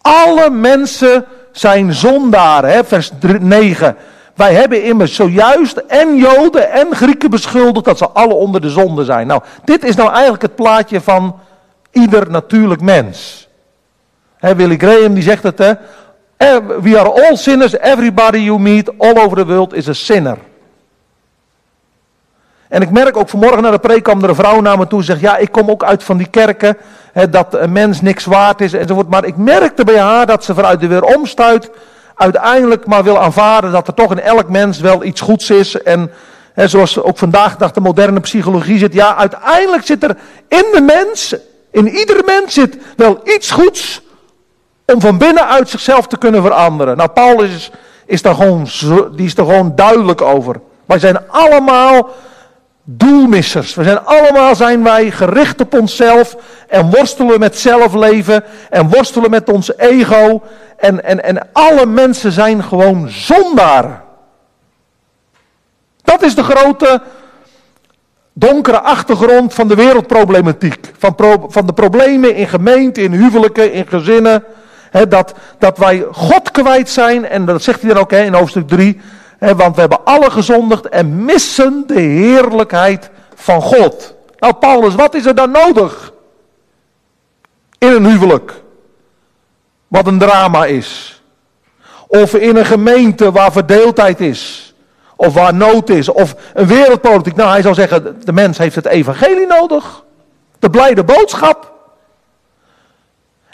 [0.00, 3.96] alle mensen zijn zondaren, hè, vers 9.
[4.34, 9.04] Wij hebben immers zojuist en Joden en Grieken beschuldigd dat ze alle onder de zonde
[9.04, 9.26] zijn.
[9.26, 11.40] Nou, dit is nou eigenlijk het plaatje van
[11.92, 13.48] ieder natuurlijk mens.
[14.36, 15.72] Hè, Willy Graham die zegt het, hè.
[16.36, 20.38] Eh, we are all sinners, everybody you meet all over the world is a sinner.
[22.68, 24.98] En ik merk ook vanmorgen naar de preek kwam er een vrouw naar me toe
[24.98, 26.76] en zegt, ja, ik kom ook uit van die kerken,
[27.12, 29.08] hè, dat een mens niks waard is enzovoort.
[29.08, 31.70] Maar ik merkte bij haar dat ze vanuit de weeromstuit
[32.14, 35.82] uiteindelijk maar wil aanvaarden dat er toch in elk mens wel iets goeds is.
[35.82, 36.10] En
[36.52, 40.16] hè, zoals ook vandaag de de moderne psychologie zit, ja, uiteindelijk zit er
[40.48, 41.34] in de mens,
[41.70, 44.02] in ieder mens zit wel iets goeds
[44.86, 46.96] om van binnenuit zichzelf te kunnen veranderen.
[46.96, 47.70] Nou, Paulus is,
[48.06, 48.66] is daar gewoon,
[49.16, 50.60] die is er gewoon duidelijk over.
[50.86, 52.10] Wij zijn allemaal
[52.88, 53.74] doelmissers.
[53.74, 56.36] We zijn allemaal zijn wij gericht op onszelf
[56.68, 60.42] en worstelen met zelfleven en worstelen met ons ego.
[60.76, 64.02] En, en, en alle mensen zijn gewoon zondaren.
[66.02, 67.02] Dat is de grote
[68.32, 70.90] donkere achtergrond van de wereldproblematiek.
[70.98, 74.44] Van, pro, van de problemen in gemeenten, in huwelijken, in gezinnen.
[75.08, 79.00] dat, dat wij God kwijt zijn, en dat zegt hij dan ook in hoofdstuk 3
[79.54, 84.14] want we hebben alle gezondigd en missen de heerlijkheid van God.
[84.38, 86.12] Nou, Paulus, wat is er dan nodig?
[87.78, 88.52] In een huwelijk.
[89.88, 91.22] Wat een drama is.
[92.06, 94.74] Of in een gemeente waar verdeeldheid is.
[95.16, 96.08] Of waar nood is.
[96.08, 97.36] Of een wereldpolitiek.
[97.36, 100.04] Nou, hij zou zeggen, de mens heeft het evangelie nodig.
[100.58, 101.75] De blijde boodschap.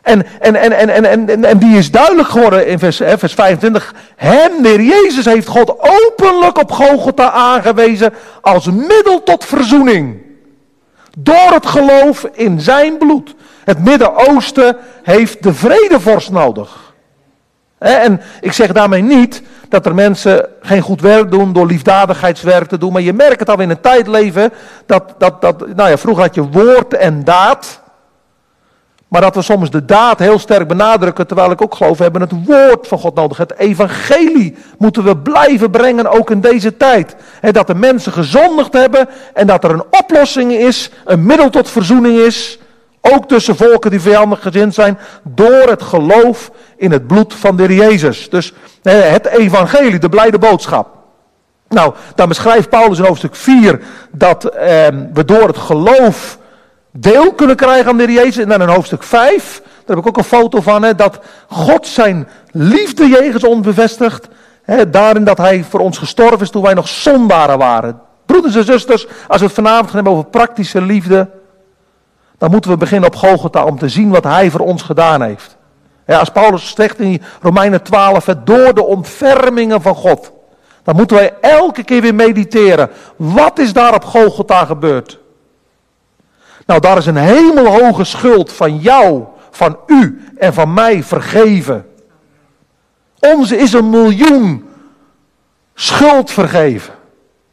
[0.03, 3.95] En, en, en, en, en, en, en die is duidelijk geworden in vers, vers 25.
[4.17, 10.21] Hem, de Jezus, heeft God openlijk op Golgotha aangewezen als middel tot verzoening.
[11.19, 13.35] Door het geloof in zijn bloed.
[13.65, 16.95] Het Midden-Oosten heeft de vredevorst nodig.
[17.79, 22.79] En ik zeg daarmee niet dat er mensen geen goed werk doen door liefdadigheidswerk te
[22.79, 22.93] doen.
[22.93, 24.53] Maar je merkt het al in een tijd leven
[24.87, 27.82] dat, dat, dat nou ja, vroeger had je woord en daad.
[29.13, 32.21] Maar dat we soms de daad heel sterk benadrukken, terwijl ik ook geloof, we hebben
[32.21, 33.37] het woord van God nodig.
[33.37, 37.17] Het evangelie moeten we blijven brengen, ook in deze tijd.
[37.41, 41.71] En dat de mensen gezondigd hebben en dat er een oplossing is, een middel tot
[41.71, 42.59] verzoening is.
[43.01, 47.75] Ook tussen volken die vijandig gezind zijn, door het geloof in het bloed van de
[47.75, 48.31] Jezus.
[48.31, 50.89] Dus het evangelie, de blijde boodschap.
[51.69, 56.41] Nou, dan beschrijft Paulus in hoofdstuk 4 dat eh, we door het geloof
[56.93, 58.37] deel kunnen krijgen aan de Jezus.
[58.37, 61.87] En dan in hoofdstuk 5, daar heb ik ook een foto van, hè, dat God
[61.87, 64.29] zijn liefde jegens ons bevestigt.
[64.63, 68.01] Hè, daarin dat hij voor ons gestorven is toen wij nog zondaren waren.
[68.27, 71.31] Broeders en zusters, als we het vanavond gaan hebben over praktische liefde,
[72.39, 75.57] dan moeten we beginnen op Golgotha om te zien wat hij voor ons gedaan heeft.
[76.07, 80.33] Als Paulus zegt in Romeinen 12, het door de ontfermingen van God.
[80.83, 82.91] Dan moeten wij elke keer weer mediteren.
[83.17, 85.19] Wat is daar op Golgotha gebeurd?
[86.67, 91.87] Nou, daar is een hemelhoge schuld van jou, van u en van mij vergeven.
[93.21, 94.69] Onze is een miljoen
[95.75, 96.95] schuld vergeven.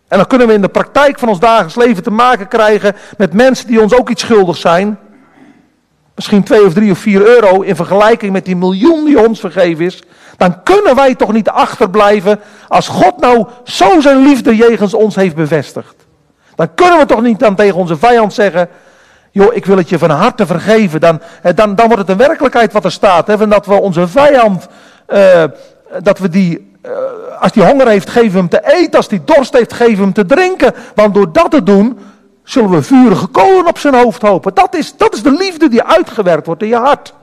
[0.08, 3.34] En dan kunnen we in de praktijk van ons dagelijks leven te maken krijgen met
[3.34, 5.00] mensen die ons ook iets schuldig zijn.
[6.16, 9.86] misschien 2 of 3 of 4 euro in vergelijking met die miljoen die ons vergeven
[9.86, 10.04] is,
[10.38, 15.36] dan kunnen wij toch niet achterblijven als God nou zo zijn liefde jegens ons heeft
[15.36, 15.96] bevestigd.
[16.56, 18.70] Dan kunnen we toch niet dan tegen onze vijand zeggen,
[19.32, 21.00] joh, ik wil het je van harte vergeven.
[21.00, 21.22] Dan,
[21.56, 23.28] dan, dan wordt het een werkelijkheid wat er staat.
[23.28, 24.68] Hè, dat we onze vijand,
[25.10, 25.44] uh,
[26.04, 26.92] dat we die, uh,
[27.40, 28.98] als die honger heeft, geven hem te eten.
[28.98, 30.74] Als die dorst heeft, geven hem te drinken.
[30.96, 32.00] Want door dat te doen,
[32.44, 34.54] zullen we vurige kolen op zijn hoofd hopen.
[34.54, 37.14] Dat is, dat is de liefde die uitgewerkt wordt in je hart.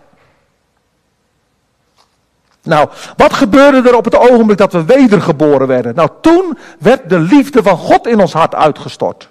[2.62, 5.94] Nou, wat gebeurde er op het ogenblik dat we wedergeboren werden?
[5.94, 9.28] Nou, toen werd de liefde van God in ons hart uitgestort.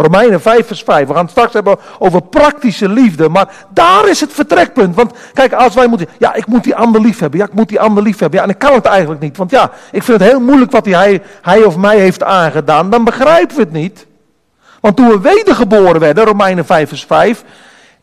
[0.00, 1.06] Romeinen 5 vers 5.
[1.06, 3.28] We gaan het straks hebben over praktische liefde.
[3.28, 4.94] Maar daar is het vertrekpunt.
[4.94, 6.08] Want kijk, als wij moeten...
[6.18, 7.38] Ja, ik moet die ander lief hebben.
[7.38, 8.38] Ja, ik moet die ander lief hebben.
[8.38, 9.36] Ja, en ik kan het eigenlijk niet.
[9.36, 12.90] Want ja, ik vind het heel moeilijk wat hij, hij of mij heeft aangedaan.
[12.90, 14.06] Dan begrijpen we het niet.
[14.80, 17.44] Want toen we wedergeboren werden, Romeinen 5 vers 5,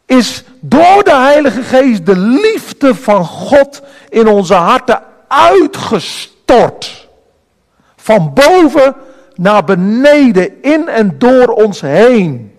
[0.05, 7.07] is door de Heilige Geest de liefde van God in onze harten uitgestort.
[7.95, 8.95] Van boven
[9.37, 12.51] naar beneden, in en door ons heen.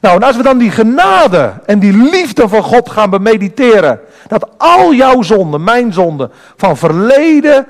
[0.00, 4.48] Nou, en als we dan die genade en die liefde van God gaan bemediteren, dat
[4.58, 7.66] al jouw zonden, mijn zonden, van verleden,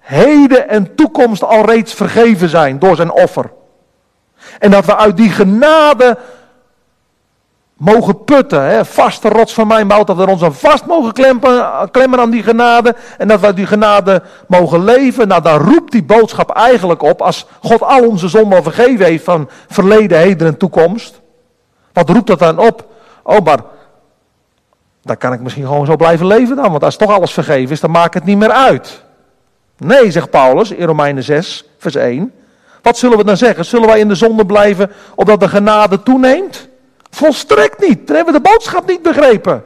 [0.00, 3.50] heden en toekomst al reeds vergeven zijn door zijn offer.
[4.58, 6.18] En dat we uit die genade
[7.80, 8.62] mogen putten.
[8.62, 8.84] Hè?
[8.84, 12.42] Vaste rots van mijn bouw, dat we ons aan vast mogen klemmen, klemmen aan die
[12.42, 12.94] genade.
[13.18, 15.28] En dat we die genade mogen leven.
[15.28, 19.48] Nou, dan roept die boodschap eigenlijk op, als God al onze zonden vergeven heeft van
[19.68, 21.20] verleden, heden en toekomst.
[21.92, 22.86] Wat roept dat dan op?
[23.22, 23.58] Oh, maar
[25.02, 26.70] dan kan ik misschien gewoon zo blijven leven dan.
[26.70, 29.04] Want als toch alles vergeven is, dan maakt het niet meer uit.
[29.76, 32.32] Nee, zegt Paulus in Romeinen 6, vers 1.
[32.82, 33.64] Wat zullen we dan zeggen?
[33.64, 36.69] Zullen wij in de zonde blijven opdat de genade toeneemt?
[37.10, 38.06] Volstrekt niet.
[38.06, 39.64] Dan hebben we de boodschap niet begrepen.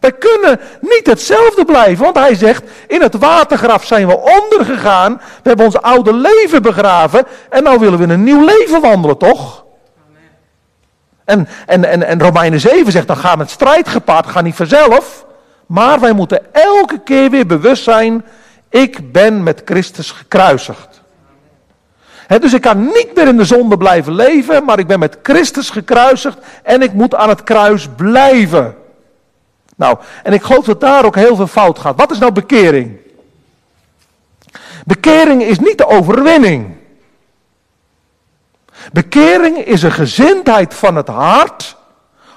[0.00, 5.48] Wij kunnen niet hetzelfde blijven, want hij zegt, in het watergraf zijn we ondergegaan, we
[5.48, 9.64] hebben ons oude leven begraven en nou willen we een nieuw leven wandelen, toch?
[11.24, 15.26] En, en, en, en Romeinen 7 zegt, dan gaan met strijd gepaard, ga niet vanzelf,
[15.66, 18.24] maar wij moeten elke keer weer bewust zijn,
[18.70, 20.97] ik ben met Christus gekruisigd
[22.36, 25.70] dus ik kan niet meer in de zonde blijven leven, maar ik ben met Christus
[25.70, 28.76] gekruisigd en ik moet aan het kruis blijven.
[29.76, 31.96] Nou, en ik geloof dat daar ook heel veel fout gaat.
[31.96, 32.96] Wat is nou bekering?
[34.84, 36.76] Bekering is niet de overwinning.
[38.92, 41.76] Bekering is een gezindheid van het hart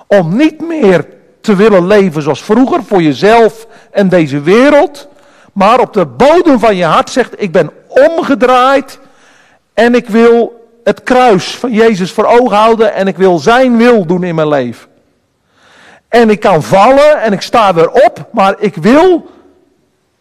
[0.07, 1.05] om niet meer
[1.41, 5.07] te willen leven zoals vroeger voor jezelf en deze wereld,
[5.53, 8.99] maar op de bodem van je hart zegt: Ik ben omgedraaid
[9.81, 14.05] en ik wil het kruis van Jezus voor ogen houden en ik wil zijn wil
[14.05, 14.87] doen in mijn leven.
[16.07, 19.29] En ik kan vallen en ik sta weer op, maar ik wil,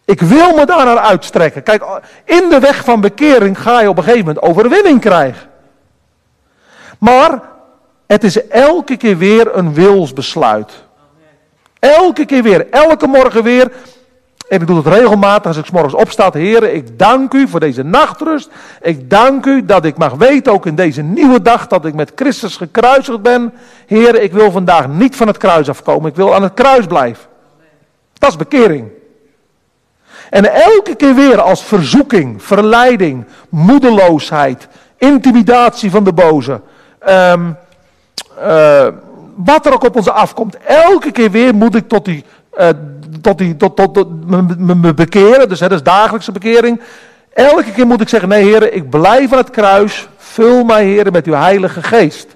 [0.05, 1.63] ik wil me daar naar uitstrekken.
[1.63, 1.85] Kijk,
[2.25, 5.49] in de weg van bekering ga je op een gegeven moment overwinning krijgen.
[6.99, 7.43] Maar
[8.07, 10.73] het is elke keer weer een wilsbesluit.
[11.79, 13.73] Elke keer weer, elke morgen weer.
[14.51, 16.31] En ik doe het regelmatig als ik s morgens opsta.
[16.33, 18.51] Heren, ik dank u voor deze nachtrust.
[18.81, 22.13] Ik dank u dat ik mag weten, ook in deze nieuwe dag, dat ik met
[22.15, 23.53] Christus gekruisigd ben.
[23.87, 26.11] Heren, ik wil vandaag niet van het kruis afkomen.
[26.11, 27.25] Ik wil aan het kruis blijven.
[28.19, 28.89] Dat is bekering.
[30.31, 36.61] En elke keer weer als verzoeking, verleiding, moedeloosheid, intimidatie van de boze.
[37.09, 37.57] Um,
[38.39, 38.87] uh,
[39.37, 40.57] wat er ook op ons afkomt.
[40.57, 42.25] Elke keer weer moet ik tot die
[42.59, 42.69] uh,
[43.21, 44.27] tot, die, tot, tot, tot
[44.59, 45.49] me, bekeren.
[45.49, 46.81] Dus hè, dat is dagelijkse bekering.
[47.33, 50.09] Elke keer moet ik zeggen, nee heren, ik blijf aan het kruis.
[50.17, 52.27] Vul mij heren met uw heilige geest.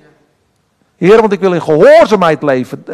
[0.96, 2.84] Heren, want ik wil in gehoorzaamheid leven.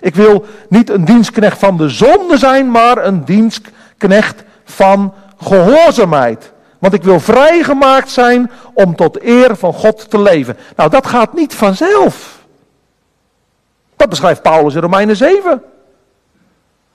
[0.00, 6.52] Ik wil niet een dienstknecht van de zonde zijn, maar een dienstknecht van gehoorzaamheid.
[6.78, 10.56] Want ik wil vrijgemaakt zijn om tot eer van God te leven.
[10.76, 12.40] Nou, dat gaat niet vanzelf.
[13.96, 15.62] Dat beschrijft Paulus in Romeinen 7.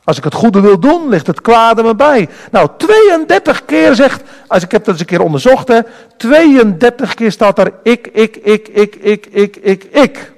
[0.07, 2.29] Als ik het goede wil doen, ligt het kwade me bij.
[2.51, 5.79] Nou, 32 keer zegt, als ik heb dat eens een keer onderzocht, hè,
[6.17, 10.33] 32 keer staat er ik, ik, ik, ik, ik, ik, ik, ik.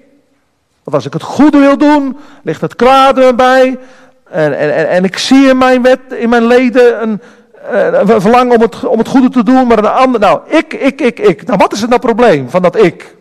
[0.84, 3.80] Want als ik het goede wil doen, ligt het kwade me bij.
[4.30, 7.22] En, en, en ik zie in mijn wet, in mijn leden een,
[8.08, 10.20] een verlangen om het, om het goede te doen, maar een ander.
[10.20, 11.46] Nou, ik, ik, ik, ik.
[11.46, 13.16] Nou, wat is het nou probleem van dat ik?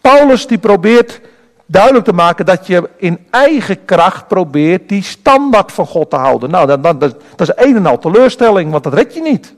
[0.00, 1.20] Paulus die probeert
[1.70, 6.50] duidelijk te maken dat je in eigen kracht probeert die standaard van God te houden.
[6.50, 9.54] Nou, dat, dat, dat is een en al teleurstelling, want dat red je niet.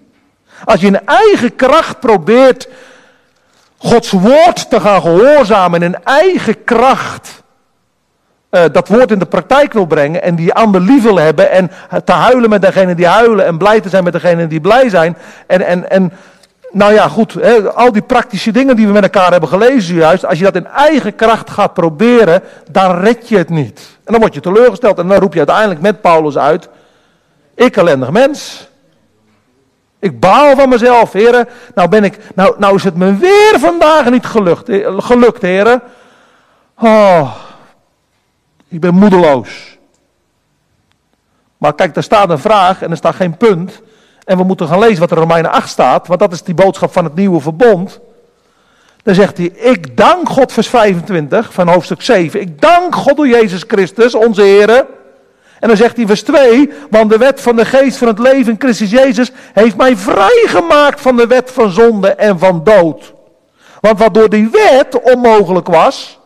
[0.64, 2.68] Als je in eigen kracht probeert
[3.82, 7.42] Gods woord te gaan gehoorzamen in eigen kracht.
[8.50, 11.70] Uh, dat woord in de praktijk wil brengen en die ander lief wil hebben en
[12.04, 15.16] te huilen met degene die huilen en blij te zijn met degene die blij zijn.
[15.46, 16.12] En, en, en
[16.70, 20.26] nou ja, goed, hè, al die praktische dingen die we met elkaar hebben gelezen juist,
[20.26, 23.98] als je dat in eigen kracht gaat proberen, dan red je het niet.
[24.04, 26.68] En dan word je teleurgesteld en dan roep je uiteindelijk met Paulus uit,
[27.54, 28.68] ik ellendig mens.
[29.98, 31.48] Ik baal van mezelf, heren.
[31.74, 35.82] Nou, ben ik, nou, nou is het me weer vandaag niet gelukt, eh, gelukt heren.
[36.78, 37.34] Oh,
[38.68, 39.78] ik ben moedeloos.
[41.56, 43.82] Maar kijk, daar staat een vraag en er staat geen punt.
[44.30, 46.54] En we moeten gaan lezen wat er in Romeinen 8 staat, want dat is die
[46.54, 48.00] boodschap van het nieuwe verbond.
[49.02, 52.40] Dan zegt hij, ik dank God, vers 25 van hoofdstuk 7.
[52.40, 54.68] Ik dank God door Jezus Christus, onze Heer.
[55.60, 58.52] En dan zegt hij vers 2, want de wet van de geest van het leven
[58.52, 63.12] in Christus Jezus heeft mij vrijgemaakt van de wet van zonde en van dood.
[63.80, 66.18] Want wat door die wet onmogelijk was,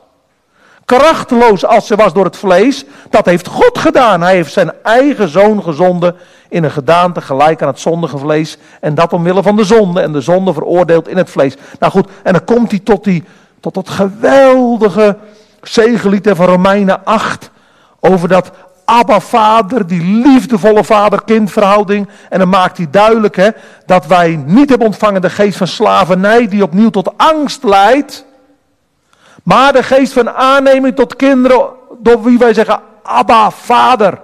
[0.85, 4.23] krachteloos als ze was door het vlees, dat heeft God gedaan.
[4.23, 6.17] Hij heeft zijn eigen zoon gezonden
[6.55, 8.59] in een gedaante gelijk aan het zondige vlees.
[8.81, 10.01] En dat omwille van de zonde.
[10.01, 11.57] En de zonde veroordeeld in het vlees.
[11.79, 13.25] Nou goed, en dan komt hij tot, die,
[13.61, 15.17] tot dat geweldige
[15.62, 17.51] zegelied van Romeinen 8.
[18.01, 18.51] Over dat
[18.85, 22.09] Abba Vader, die liefdevolle vader-kind verhouding.
[22.29, 23.49] En dan maakt hij duidelijk hè,
[23.87, 28.25] dat wij niet hebben ontvangen de geest van slavernij die opnieuw tot angst leidt.
[29.43, 31.67] Maar de geest van aanneming tot kinderen,
[31.99, 34.24] door wie wij zeggen Abba Vader.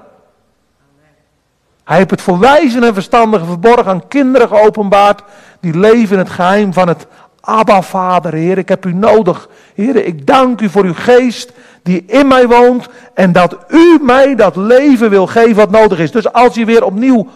[1.90, 5.22] Hij heeft het voor wijzen en verstandigen verborgen aan kinderen geopenbaard.
[5.60, 7.06] Die leven in het geheim van het
[7.40, 8.32] Abba Vader.
[8.32, 9.48] Heer, ik heb u nodig.
[9.74, 12.88] Heer, ik dank u voor uw geest die in mij woont.
[13.14, 16.10] En dat u mij dat leven wil geven wat nodig is.
[16.10, 17.28] Dus als je weer opnieuw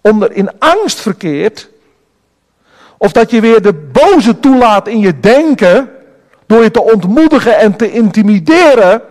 [0.00, 1.70] onder in angst verkeert.
[2.98, 5.90] Of dat je weer de boze toelaat in je denken.
[6.46, 9.02] Door je te ontmoedigen en te intimideren.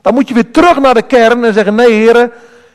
[0.00, 2.32] Dan moet je weer terug naar de kern en zeggen: Nee, heren,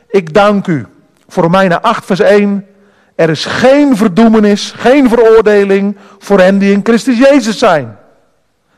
[0.08, 0.86] ik dank u.
[1.28, 2.66] Voor Romeinen 8, vers 1.
[3.14, 7.98] Er is geen verdoemenis, geen veroordeling voor hen die in Christus Jezus zijn.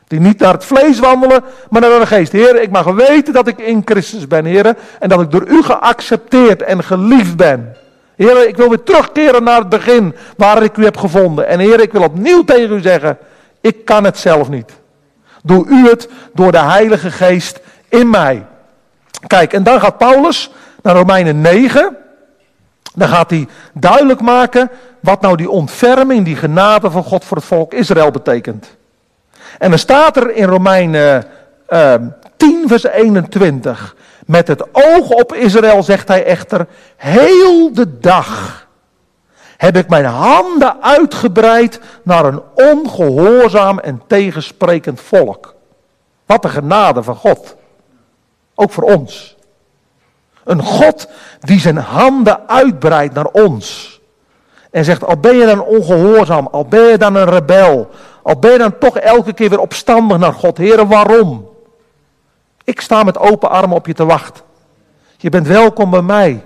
[0.07, 2.31] Die niet naar het vlees wandelen, maar naar de geest.
[2.31, 4.75] Heer, ik mag weten dat ik in Christus ben, Heer.
[4.99, 7.75] En dat ik door u geaccepteerd en geliefd ben.
[8.15, 11.47] Heer, ik wil weer terugkeren naar het begin waar ik u heb gevonden.
[11.47, 13.17] En Heer, ik wil opnieuw tegen u zeggen,
[13.61, 14.71] ik kan het zelf niet.
[15.43, 17.59] Doe u het door de Heilige Geest
[17.89, 18.45] in mij.
[19.27, 21.97] Kijk, en dan gaat Paulus naar Romeinen 9.
[22.99, 27.45] Dan gaat hij duidelijk maken wat nou die ontferming, die genade van God voor het
[27.45, 28.77] volk Israël betekent.
[29.57, 31.25] En dan staat er in Romeinen
[31.69, 31.93] uh,
[32.37, 33.95] 10, vers 21.
[34.25, 38.67] Met het oog op Israël zegt hij echter, heel de dag
[39.57, 45.55] heb ik mijn handen uitgebreid naar een ongehoorzaam en tegensprekend volk.
[46.25, 47.55] Wat een genade van God.
[48.55, 49.37] Ook voor ons.
[50.49, 51.07] Een God
[51.39, 53.99] die zijn handen uitbreidt naar ons.
[54.71, 57.89] En zegt, al ben je dan ongehoorzaam, al ben je dan een rebel,
[58.23, 60.57] al ben je dan toch elke keer weer opstandig naar God.
[60.57, 61.49] Heren, waarom?
[62.63, 64.43] Ik sta met open armen op je te wachten.
[65.17, 66.43] Je bent welkom bij mij.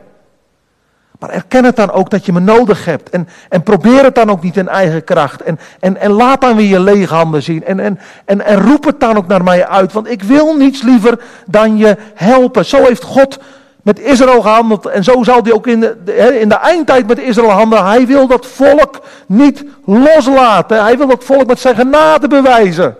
[1.19, 3.09] Maar erken het dan ook dat je me nodig hebt.
[3.09, 5.41] En, en probeer het dan ook niet in eigen kracht.
[5.41, 7.65] En, en, en laat dan weer je lege handen zien.
[7.65, 9.93] En, en, en, en roep het dan ook naar mij uit.
[9.93, 12.65] Want ik wil niets liever dan je helpen.
[12.65, 13.39] Zo heeft God
[13.83, 14.85] met Israël gehandeld.
[14.85, 15.95] En zo zal hij ook in de,
[16.39, 17.85] in de eindtijd met Israël handelen.
[17.85, 20.83] Hij wil dat volk niet loslaten.
[20.83, 22.97] Hij wil dat volk met zijn genade bewijzen.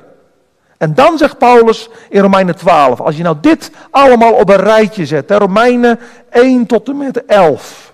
[0.77, 5.05] En dan zegt Paulus in Romeinen 12, als je nou dit allemaal op een rijtje
[5.05, 7.93] zet, Romeinen 1 tot en met 11.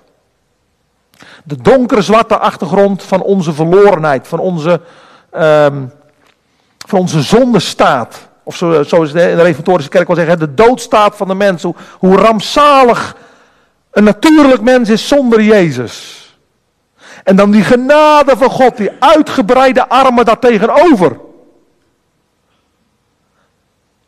[1.44, 4.82] De donkere zwarte achtergrond van onze verlorenheid, van onze,
[5.38, 5.92] um,
[6.88, 8.29] van onze zondestaat.
[8.50, 11.36] Of zo, zo is het in de reformatorische kerk wel zeggen, de doodstaat van de
[11.36, 11.64] mens.
[11.64, 13.16] Hoe, hoe rampzalig
[13.92, 16.24] een natuurlijk mens is zonder Jezus.
[17.24, 21.20] En dan die genade van God, die uitgebreide armen daartegenover.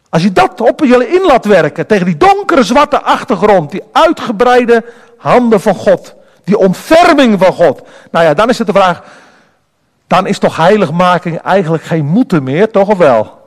[0.10, 4.84] Als je dat op jullie in laat werken, tegen die donkere zwarte achtergrond, die uitgebreide
[5.18, 7.82] handen van God, die ontferming van God.
[8.11, 9.03] Nou ja, dan is het de vraag,
[10.07, 13.41] dan is toch heiligmaking eigenlijk geen moeten meer, toch of wel?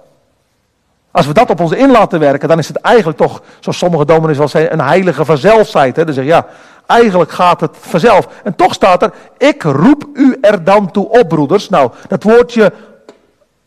[1.14, 4.04] Als we dat op ons in laten werken, dan is het eigenlijk toch, zoals sommige
[4.04, 5.96] dominees wel zeggen, een heilige vanzelfheid.
[5.96, 6.04] Hè?
[6.04, 6.46] Dan zeg je, ja,
[6.86, 8.28] eigenlijk gaat het vanzelf.
[8.44, 11.68] En toch staat er, ik roep u er dan toe op, broeders.
[11.68, 12.72] Nou, dat woordje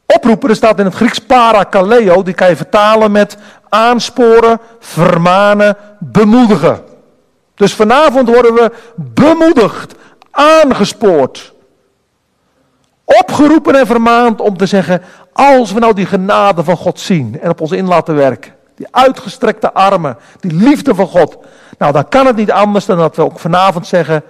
[0.05, 3.37] oproepen, staat in het Grieks parakaleo, die kan je vertalen met
[3.69, 6.79] aansporen, vermanen, bemoedigen.
[7.55, 9.95] Dus vanavond worden we bemoedigd,
[10.31, 11.53] aangespoord,
[13.03, 15.01] opgeroepen en vermaand om te zeggen,
[15.37, 18.87] Als we nou die genade van God zien en op ons in laten werken, die
[18.91, 21.37] uitgestrekte armen, die liefde van God,
[21.77, 24.23] nou dan kan het niet anders dan dat we ook vanavond zeggen,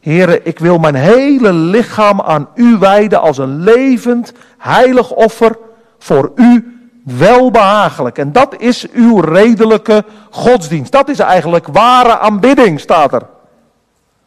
[0.00, 5.58] Heren, ik wil mijn hele lichaam aan u wijden als een levend, heilig offer
[5.98, 8.18] voor u welbehagelijk.
[8.18, 10.92] En dat is uw redelijke godsdienst.
[10.92, 13.22] Dat is eigenlijk ware aanbidding, staat er.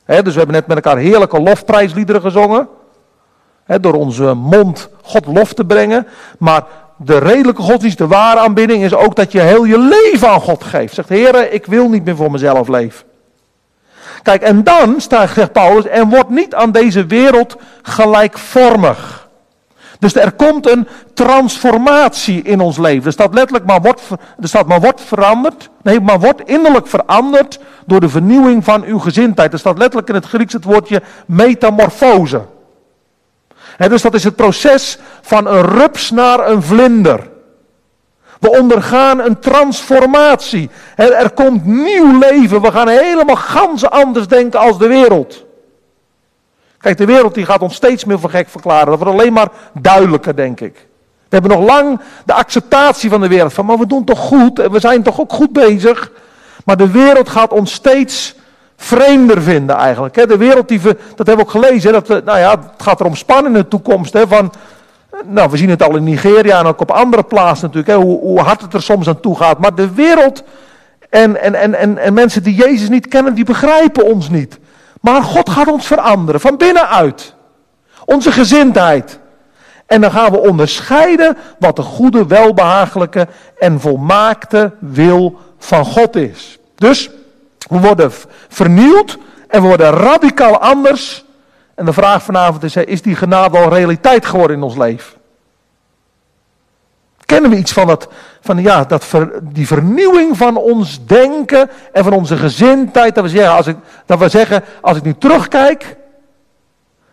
[0.06, 2.68] dus we hebben net met elkaar heerlijke lofprijsliederen gezongen.
[3.66, 6.08] Door onze mond God lof te brengen.
[6.40, 6.64] Maar
[6.98, 10.64] de redelijke godsdienst, de ware aanbidding, is ook dat je heel je leven aan God
[10.64, 10.94] geeft.
[10.94, 13.06] Zegt, Heer, ik wil niet meer voor mezelf leven.
[14.24, 19.28] Kijk, en dan, zegt Paulus, en wordt niet aan deze wereld gelijkvormig.
[20.00, 23.06] Dus er komt een transformatie in ons leven.
[23.06, 24.02] Er staat letterlijk, maar wordt,
[24.40, 25.70] er staat maar wordt veranderd.
[25.82, 29.54] Nee, maar wordt innerlijk veranderd door de vernieuwing van uw gezindheid.
[29.54, 32.42] Er staat letterlijk in het Grieks het woordje metamorfose.
[33.78, 37.30] Dus dat is het proces van een rups naar een vlinder.
[38.40, 40.70] We ondergaan een transformatie.
[40.96, 42.62] Er, komt nieuw leven.
[42.62, 45.46] We gaan helemaal gans anders denken als de wereld.
[46.78, 48.86] Kijk, de wereld die gaat ons steeds meer voor gek verklaren.
[48.86, 50.88] Dat wordt alleen maar duidelijker, denk ik.
[51.30, 53.54] We hebben nog lang de acceptatie van de wereld.
[53.54, 56.12] Van, maar we doen toch goed en we zijn toch ook goed bezig.
[56.66, 58.36] Maar de wereld gaat ons steeds
[58.78, 60.28] vreemder vinden eigenlijk.
[60.28, 61.94] De wereld, die we, dat hebben we ook gelezen.
[61.94, 64.18] Dat we, nou ja, het gaat er om spannende toekomst.
[64.28, 64.52] Van,
[65.26, 68.04] nou, we zien het al in Nigeria en ook op andere plaatsen natuurlijk.
[68.04, 69.60] Hoe, hoe hard het er soms aan toe gaat.
[69.60, 70.44] Maar de wereld
[71.10, 74.60] en, en, en, en, en mensen die Jezus niet kennen, die begrijpen ons niet.
[75.02, 77.34] Maar God gaat ons veranderen, van binnenuit.
[78.06, 79.20] Onze gezindheid.
[79.86, 83.28] En dan gaan we onderscheiden wat de goede, welbehagelijke
[83.60, 86.60] en volmaakte wil van God is.
[86.76, 87.10] Dus
[87.70, 88.12] we worden
[88.48, 91.26] vernieuwd en we worden radicaal anders.
[91.76, 95.14] En de vraag vanavond is, is die genade al realiteit geworden in ons leven?
[97.26, 98.08] Kennen we iets van, dat,
[98.42, 99.06] van ja, dat
[99.42, 103.16] die vernieuwing van ons denken en van onze gezindheid?
[103.16, 105.98] Dat we, zeggen, als ik, dat we zeggen, als ik nu terugkijk,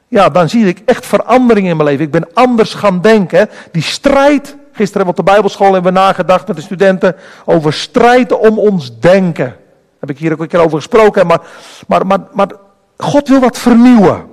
[0.08, 2.04] ja, dan zie ik echt verandering in mijn leven.
[2.04, 3.48] Ik ben anders gaan denken.
[3.70, 8.58] Die strijd, gisteren op de Bijbelschool hebben we nagedacht met de studenten over strijd om
[8.58, 9.56] ons denken.
[10.02, 11.26] Heb ik hier ook een keer over gesproken.
[11.26, 11.40] Maar,
[11.86, 12.48] maar, maar, maar
[12.96, 14.26] God wil wat vernieuwen.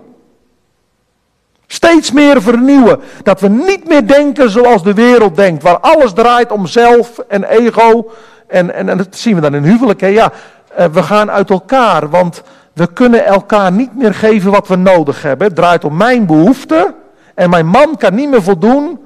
[1.67, 2.99] Steeds meer vernieuwen.
[3.23, 5.63] Dat we niet meer denken zoals de wereld denkt.
[5.63, 8.11] Waar alles draait om zelf en ego.
[8.47, 10.01] En, en, en dat zien we dan in huwelijk.
[10.01, 10.31] Ja,
[10.67, 12.09] eh, we gaan uit elkaar.
[12.09, 12.43] Want
[12.73, 15.47] we kunnen elkaar niet meer geven wat we nodig hebben.
[15.47, 16.95] Het draait om mijn behoeften.
[17.35, 18.99] En mijn man kan niet meer voldoen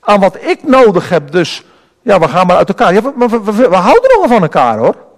[0.00, 1.32] aan wat ik nodig heb.
[1.32, 1.64] Dus
[2.02, 2.94] ja, we gaan maar uit elkaar.
[2.94, 5.12] Ja, we, we, houden nog van elkaar hoor.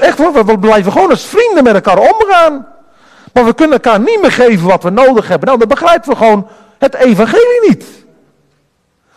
[0.00, 2.66] Echt hoor, we blijven gewoon als vrienden met elkaar omgaan.
[3.32, 5.46] Maar we kunnen elkaar niet meer geven wat we nodig hebben.
[5.46, 6.48] Nou, dan begrijpen we gewoon
[6.78, 7.84] het evangelie niet.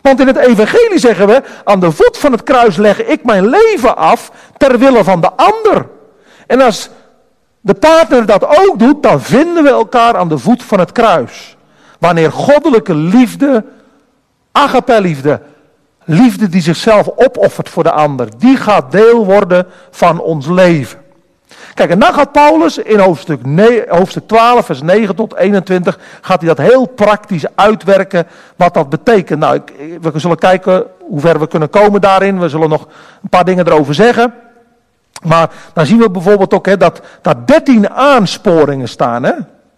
[0.01, 3.49] Want in het evangelie zeggen we, aan de voet van het kruis leg ik mijn
[3.49, 5.88] leven af ter wille van de ander.
[6.47, 6.89] En als
[7.61, 11.57] de partner dat ook doet, dan vinden we elkaar aan de voet van het kruis.
[11.99, 13.63] Wanneer goddelijke liefde,
[14.51, 15.41] agape liefde,
[16.06, 21.01] liefde die zichzelf opoffert voor de ander, die gaat deel worden van ons leven.
[21.74, 23.39] Kijk, en dan gaat Paulus in hoofdstuk,
[23.88, 29.39] hoofdstuk 12, vers 9 tot 21, gaat hij dat heel praktisch uitwerken wat dat betekent.
[29.39, 32.39] Nou, ik, we zullen kijken hoe ver we kunnen komen daarin.
[32.39, 32.88] We zullen nog
[33.24, 34.34] een paar dingen erover zeggen.
[35.24, 39.24] Maar dan zien we bijvoorbeeld ook hè, dat daar 13 aansporingen staan.
[39.24, 39.34] Hè?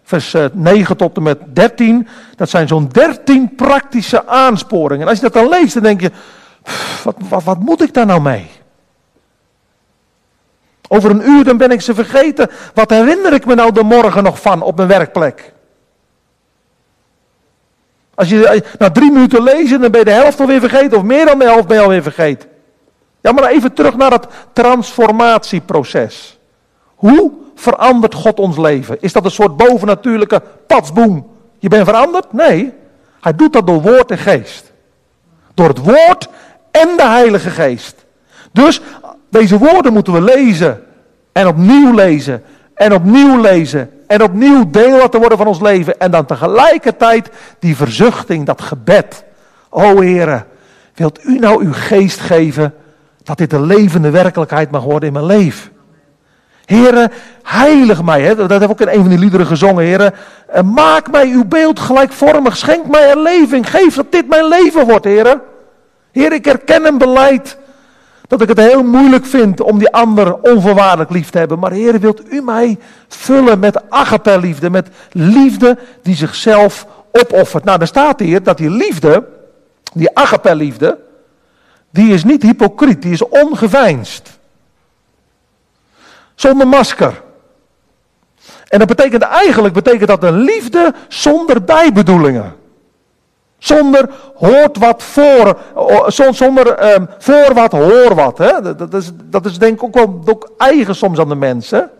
[0.06, 2.08] Vers 9 eh, tot en met 13.
[2.36, 5.02] Dat zijn zo'n 13 praktische aansporingen.
[5.02, 6.10] En als je dat dan leest, dan denk je:
[7.04, 8.50] wat, wat, wat moet ik daar nou mee?
[10.88, 12.50] Over een uur dan ben ik ze vergeten.
[12.74, 15.52] Wat herinner ik me nou de morgen nog van op mijn werkplek?
[18.14, 20.98] Als je na drie minuten lezen, dan ben je de helft alweer vergeten.
[20.98, 22.48] Of meer dan de helft ben je alweer vergeten.
[23.20, 26.38] Ja, maar even terug naar het transformatieproces.
[26.94, 28.96] Hoe verandert God ons leven?
[29.00, 31.26] Is dat een soort bovennatuurlijke patsboom?
[31.58, 32.32] Je bent veranderd?
[32.32, 32.72] Nee.
[33.20, 34.72] Hij doet dat door woord en geest.
[35.54, 36.28] Door het woord
[36.70, 38.04] en de Heilige Geest.
[38.52, 38.80] Dus
[39.30, 40.82] deze woorden moeten we lezen.
[41.32, 42.42] En opnieuw lezen.
[42.74, 43.90] En opnieuw lezen.
[44.06, 45.98] En opnieuw deel laten worden van ons leven.
[45.98, 49.24] En dan tegelijkertijd die verzuchting, dat gebed.
[49.68, 50.44] O Heere,
[50.94, 52.74] wilt u nou uw geest geven
[53.22, 55.70] dat dit een levende werkelijkheid mag worden in mijn leven?
[56.66, 57.12] Heren,
[57.42, 58.22] heilig mij.
[58.22, 58.34] Hè?
[58.34, 59.84] Dat heb ik ook in een van die liederen gezongen.
[59.84, 60.14] Heren,
[60.64, 62.56] maak mij uw beeld gelijkvormig.
[62.56, 63.70] Schenk mij een leving.
[63.70, 65.40] Geef dat dit mijn leven wordt, heren.
[66.12, 67.58] Heer, ik herken een beleid
[68.28, 71.58] dat ik het heel moeilijk vind om die ander onvoorwaardelijk lief te hebben.
[71.58, 77.64] Maar Heer, wilt u mij vullen met agape liefde, met liefde die zichzelf opoffert.
[77.64, 79.24] Nou, dan staat hier dat die liefde,
[79.92, 80.98] die agape-liefde,
[81.90, 84.35] die is niet hypocriet, die is ongeveinsd.
[86.36, 87.22] Zonder masker.
[88.68, 92.54] En dat betekent eigenlijk betekent dat een liefde zonder bijbedoelingen.
[93.58, 95.58] Zonder hoort wat voor,
[96.32, 98.38] zonder um, voor wat hoor wat.
[98.38, 98.74] Hè?
[98.76, 101.90] Dat, is, dat is denk ik ook wel ook eigen soms aan de mensen.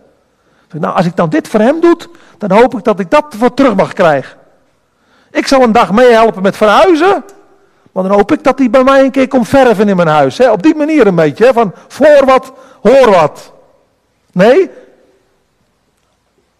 [0.72, 1.96] Nou, als ik dan dit voor hem doe,
[2.38, 4.38] dan hoop ik dat ik dat voor terug mag krijgen.
[5.30, 7.24] Ik zal een dag meehelpen met verhuizen.
[7.92, 10.38] Maar dan hoop ik dat hij bij mij een keer komt verven in mijn huis.
[10.38, 10.50] Hè?
[10.50, 11.44] Op die manier een beetje.
[11.44, 11.52] Hè?
[11.52, 13.52] Van voor wat, hoor wat.
[14.36, 14.70] Nee.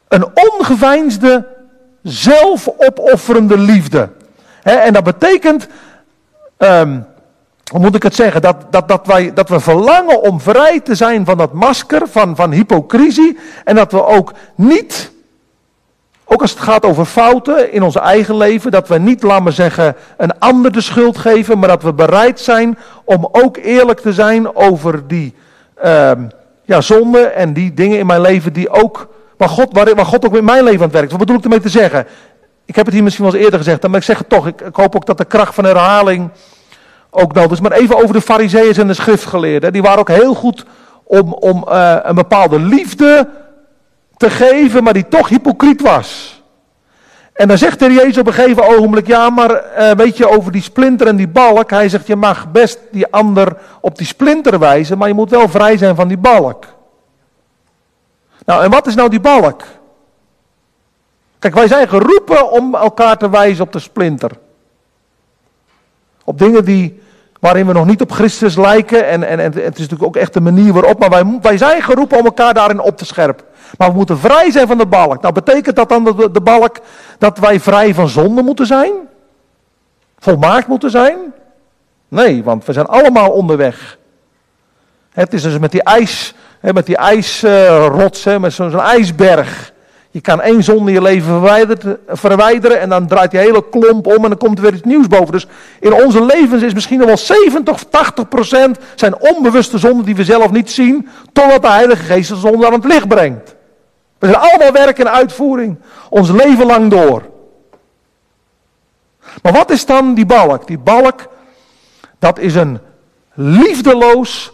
[0.09, 1.47] Een ongeveinsde,
[2.03, 4.09] zelfopofferende liefde.
[4.62, 5.66] En dat betekent,
[6.59, 7.07] um,
[7.70, 10.95] hoe moet ik het zeggen, dat, dat, dat, wij, dat we verlangen om vrij te
[10.95, 13.39] zijn van dat masker, van, van hypocrisie.
[13.64, 15.12] En dat we ook niet,
[16.24, 19.51] ook als het gaat over fouten in ons eigen leven, dat we niet, laten we
[19.51, 24.12] zeggen, een ander de schuld geven, maar dat we bereid zijn om ook eerlijk te
[24.12, 25.35] zijn over die
[25.85, 26.31] um,
[26.67, 30.37] ja, zonden en die dingen in mijn leven die ook, waar God, waar, God ook
[30.37, 31.11] in mijn leven aan het werkt.
[31.11, 32.07] Wat bedoel ik ermee te zeggen?
[32.64, 34.47] Ik heb het hier misschien wel eens eerder gezegd, maar ik zeg het toch.
[34.47, 36.31] Ik, ik hoop ook dat de kracht van herhaling
[37.11, 37.61] ook nodig is.
[37.61, 39.73] Maar even over de fariseeën en de schriftgeleerden.
[39.73, 40.64] Die waren ook heel goed
[41.05, 43.29] om, om uh, een bepaalde liefde
[44.17, 46.36] te geven, maar die toch hypocriet was.
[47.37, 50.53] En dan zegt de Jezus op een gegeven ogenblik, ja maar uh, weet je over
[50.53, 51.70] die splinter en die balk.
[51.70, 55.49] Hij zegt, je mag best die ander op die splinter wijzen, maar je moet wel
[55.49, 56.64] vrij zijn van die balk.
[58.45, 59.62] Nou, en wat is nou die balk?
[61.39, 64.30] Kijk, wij zijn geroepen om elkaar te wijzen op de splinter.
[66.24, 67.03] Op dingen die,
[67.47, 69.09] waarin we nog niet op Christus lijken.
[69.09, 70.99] En, en, en het is natuurlijk ook echt de manier waarop.
[70.99, 73.44] Maar wij, wij zijn geroepen om elkaar daarin op te scherpen.
[73.78, 75.22] Maar we moeten vrij zijn van de balk.
[75.22, 76.76] Nou, betekent dat dan de, de balk
[77.18, 78.92] dat wij vrij van zonde moeten zijn?
[80.18, 81.16] Volmaakt moeten zijn?
[82.09, 83.99] Nee, want we zijn allemaal onderweg.
[85.11, 89.72] Het is dus met die ijs, met die ijsrots, met zo'n ijsberg.
[90.11, 91.43] Je kan één zonde in je leven
[92.07, 95.07] verwijderen en dan draait die hele klomp om en dan komt er weer iets nieuws
[95.07, 95.33] boven.
[95.33, 95.47] Dus
[95.81, 100.17] in onze levens is misschien nog wel 70 of 80 procent zijn onbewuste zonden die
[100.17, 103.55] we zelf niet zien, totdat de Heilige Geest de zonde aan het licht brengt.
[104.19, 105.79] We zijn allemaal werk en uitvoering,
[106.11, 107.23] ons leven lang door.
[109.43, 110.67] Maar wat is dan die balk?
[110.67, 111.29] Die balk,
[112.19, 112.79] dat is een
[113.35, 114.53] liefdeloos,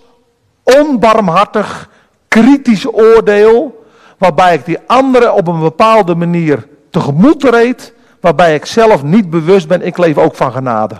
[0.62, 1.88] onbarmhartig,
[2.28, 3.81] kritisch oordeel
[4.22, 9.68] waarbij ik die anderen op een bepaalde manier tegemoet reed, waarbij ik zelf niet bewust
[9.68, 10.94] ben, ik leef ook van genade.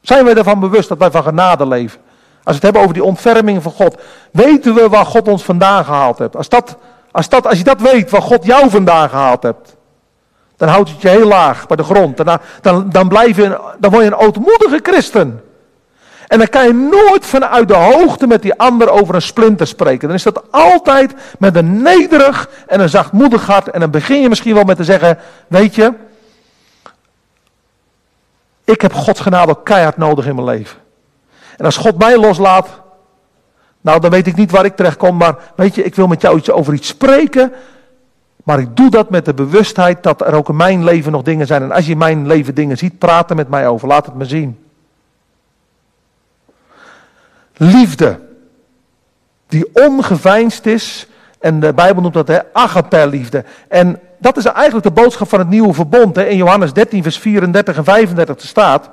[0.00, 2.00] Zijn wij ervan bewust dat wij van genade leven?
[2.44, 4.00] Als we het hebben over die ontferming van God,
[4.32, 6.36] weten we waar God ons vandaan gehaald heeft.
[6.36, 6.76] Als, dat,
[7.10, 9.76] als, dat, als je dat weet, waar God jou vandaan gehaald hebt,
[10.56, 12.16] dan houdt het je heel laag bij de grond.
[12.16, 15.43] Dan, dan, dan, blijf je, dan word je een ootmoedige christen.
[16.26, 20.08] En dan kan je nooit vanuit de hoogte met die ander over een splinter spreken.
[20.08, 23.70] Dan is dat altijd met een nederig en een zachtmoedig hart.
[23.70, 25.18] En dan begin je misschien wel met te zeggen,
[25.48, 25.92] weet je,
[28.64, 30.78] ik heb Gods genade keihard nodig in mijn leven.
[31.56, 32.68] En als God mij loslaat,
[33.80, 36.20] nou dan weet ik niet waar ik terecht kom, maar weet je, ik wil met
[36.20, 37.52] jou iets over iets spreken.
[38.44, 41.46] Maar ik doe dat met de bewustheid dat er ook in mijn leven nog dingen
[41.46, 41.62] zijn.
[41.62, 44.14] En als je in mijn leven dingen ziet, praat er met mij over, laat het
[44.14, 44.63] me zien.
[47.56, 48.20] Liefde.
[49.46, 51.06] Die ongeveinsd is.
[51.40, 53.44] En de Bijbel noemt dat agape liefde.
[53.68, 56.16] En dat is eigenlijk de boodschap van het nieuwe verbond.
[56.16, 56.24] Hè.
[56.24, 58.90] In Johannes 13, vers 34 en 35 staat.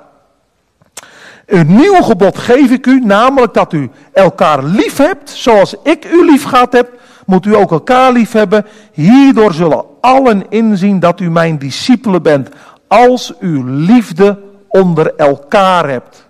[1.46, 6.24] Een nieuw gebod geef ik u, namelijk dat u elkaar lief hebt, zoals ik u
[6.24, 6.90] lief gehad heb,
[7.26, 8.66] moet u ook elkaar lief hebben.
[8.92, 12.48] Hierdoor zullen allen inzien dat u mijn discipelen bent,
[12.88, 14.38] als u liefde
[14.68, 16.26] onder elkaar hebt.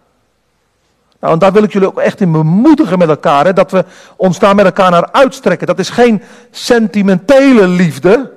[1.23, 3.45] Nou, en daar wil ik jullie ook echt in bemoedigen met elkaar.
[3.45, 3.85] Hè, dat we
[4.17, 5.67] ons daar met elkaar naar uitstrekken.
[5.67, 8.33] Dat is geen sentimentele liefde.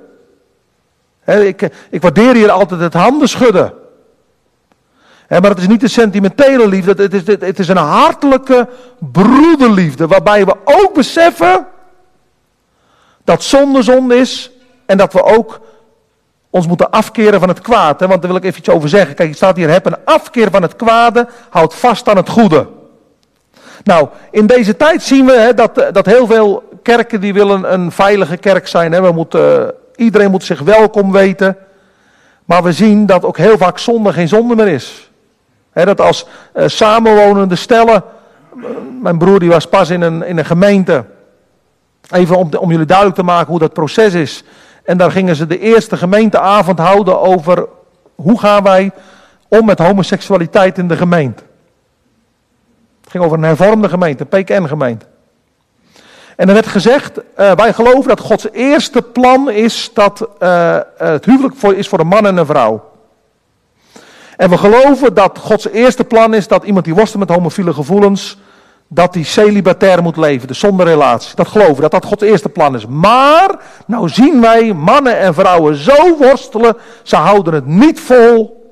[1.24, 3.72] ik, ik waardeer hier altijd het handen schudden.
[5.28, 7.02] maar het is niet een sentimentele liefde.
[7.02, 8.68] Het is, het is een hartelijke
[8.98, 10.06] broederliefde.
[10.06, 11.66] Waarbij we ook beseffen
[13.24, 14.50] dat zonde zonde is.
[14.84, 15.60] En dat we ook
[16.56, 18.00] ons moeten afkeren van het kwaad.
[18.00, 19.14] Want daar wil ik even iets over zeggen.
[19.14, 22.66] Kijk, je staat hier, heb een afkeer van het kwade, houd vast aan het goede.
[23.84, 27.72] Nou, in deze tijd zien we hè, dat, eh, dat heel veel kerken die willen
[27.72, 28.92] een veilige kerk zijn.
[28.92, 29.02] Hè.
[29.02, 31.56] We moeten, uh, iedereen moet zich welkom weten.
[32.44, 35.10] Maar we zien dat ook heel vaak zonde geen zonde meer is.
[35.72, 38.02] Hè, dat als uh, samenwonende stellen.
[39.02, 41.04] Mijn broer die was pas in een, in een gemeente.
[42.10, 44.44] Even om, om jullie duidelijk te maken hoe dat proces is.
[44.86, 47.66] En daar gingen ze de eerste gemeenteavond houden over
[48.14, 48.90] hoe gaan wij
[49.48, 51.42] om met homoseksualiteit in de gemeente.
[53.00, 55.06] Het ging over een hervormde gemeente, een PKN-gemeente.
[56.36, 61.24] En er werd gezegd, uh, wij geloven dat Gods eerste plan is dat uh, het
[61.24, 62.90] huwelijk voor, is voor een man en een vrouw.
[64.36, 68.38] En we geloven dat Gods eerste plan is dat iemand die worstelt met homofiele gevoelens,
[68.88, 71.36] dat die celibatair moet leven, dus zonder relatie.
[71.36, 72.86] Dat geloven dat dat Gods eerste plan is.
[72.86, 73.56] Maar,
[73.86, 78.64] nou zien wij mannen en vrouwen zo worstelen, ze houden het niet vol.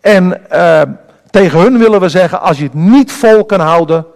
[0.00, 0.82] En uh,
[1.30, 4.06] tegen hun willen we zeggen, als je het niet vol kan houden,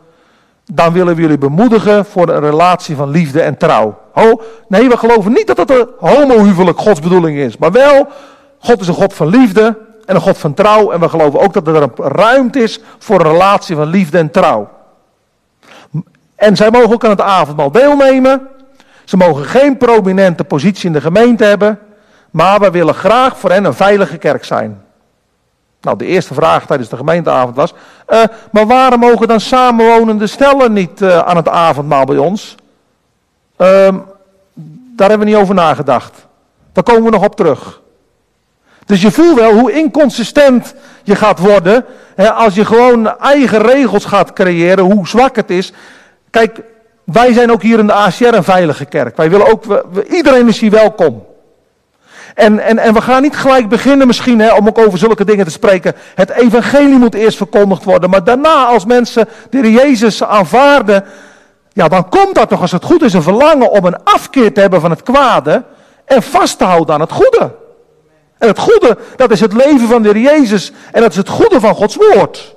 [0.72, 3.99] dan willen we jullie bemoedigen voor een relatie van liefde en trouw.
[4.12, 8.09] Ho, nee, we geloven niet dat het een homohuwelijk Gods bedoeling is, maar wel,
[8.59, 10.91] God is een God van liefde en een God van trouw.
[10.91, 14.68] En we geloven ook dat er ruimte is voor een relatie van liefde en trouw.
[16.41, 18.49] En zij mogen ook aan het avondmaal deelnemen.
[19.05, 21.78] Ze mogen geen prominente positie in de gemeente hebben.
[22.30, 24.82] Maar we willen graag voor hen een veilige kerk zijn.
[25.80, 27.74] Nou, de eerste vraag tijdens de gemeenteavond was:
[28.09, 32.55] uh, maar waarom mogen dan samenwonende stellen niet uh, aan het avondmaal bij ons?
[33.59, 33.66] Uh,
[34.97, 36.26] daar hebben we niet over nagedacht.
[36.72, 37.80] Daar komen we nog op terug.
[38.84, 41.84] Dus je voelt wel hoe inconsistent je gaat worden
[42.14, 45.72] hè, als je gewoon eigen regels gaat creëren, hoe zwak het is.
[46.31, 46.61] Kijk,
[47.05, 49.16] wij zijn ook hier in de ACR een veilige kerk.
[49.16, 49.64] Wij willen ook,
[50.11, 51.28] iedereen is hier welkom.
[52.35, 55.45] En, en, en we gaan niet gelijk beginnen misschien hè, om ook over zulke dingen
[55.45, 55.95] te spreken.
[56.14, 58.11] Het evangelie moet eerst verkondigd worden.
[58.11, 61.05] Maar daarna als mensen de Jezus aanvaarden.
[61.72, 64.61] Ja, dan komt dat toch als het goed is een verlangen om een afkeer te
[64.61, 65.64] hebben van het kwade.
[66.05, 67.55] En vast te houden aan het goede.
[68.39, 70.72] En het goede, dat is het leven van de Jezus.
[70.93, 72.57] En dat is het goede van Gods woord.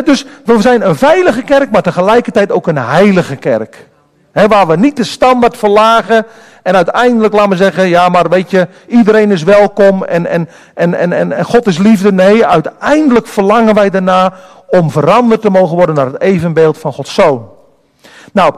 [0.00, 3.88] Dus we zijn een veilige kerk, maar tegelijkertijd ook een heilige kerk.
[4.32, 6.26] waar we niet de standaard verlagen
[6.62, 10.94] en uiteindelijk laten we zeggen, ja maar weet je, iedereen is welkom en, en, en,
[10.94, 12.12] en, en God is liefde.
[12.12, 14.32] Nee, uiteindelijk verlangen wij daarna
[14.68, 17.48] om veranderd te mogen worden naar het evenbeeld van Gods Zoon.
[18.32, 18.54] Nou,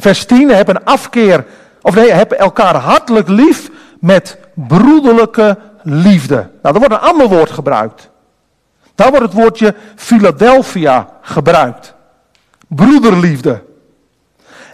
[0.00, 1.44] vers 10, heb een afkeer,
[1.82, 6.48] of nee, heb elkaar hartelijk lief met broederlijke liefde.
[6.62, 8.10] Nou, er wordt een ander woord gebruikt.
[8.96, 11.94] Daar wordt het woordje Philadelphia gebruikt.
[12.68, 13.62] Broederliefde.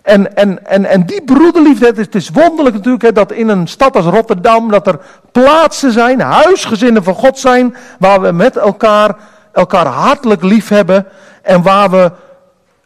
[0.03, 3.97] En, en, en, en die broederliefde, het is, wonderlijk natuurlijk hè, dat in een stad
[3.97, 4.99] als Rotterdam, dat er
[5.33, 9.17] plaatsen zijn, huisgezinnen van God zijn, waar we met elkaar,
[9.53, 11.07] elkaar hartelijk lief hebben
[11.43, 12.11] en waar we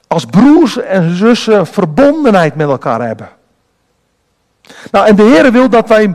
[0.07, 3.29] als broers en zussen verbondenheid met elkaar hebben.
[4.91, 6.15] Nou, en de Heer wil dat wij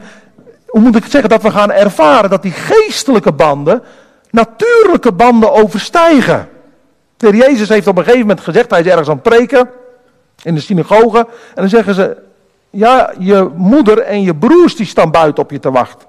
[0.72, 3.84] hoe moet ik het zeggen, dat we gaan ervaren dat die geestelijke banden
[4.32, 6.49] natuurlijke banden overstijgen.
[7.17, 9.69] De Jezus heeft op een gegeven moment gezegd, hij is ergens aan het preken
[10.43, 11.17] in de synagoge.
[11.17, 12.17] En dan zeggen ze,
[12.69, 16.07] ja, je moeder en je broers die staan buiten op je te wachten.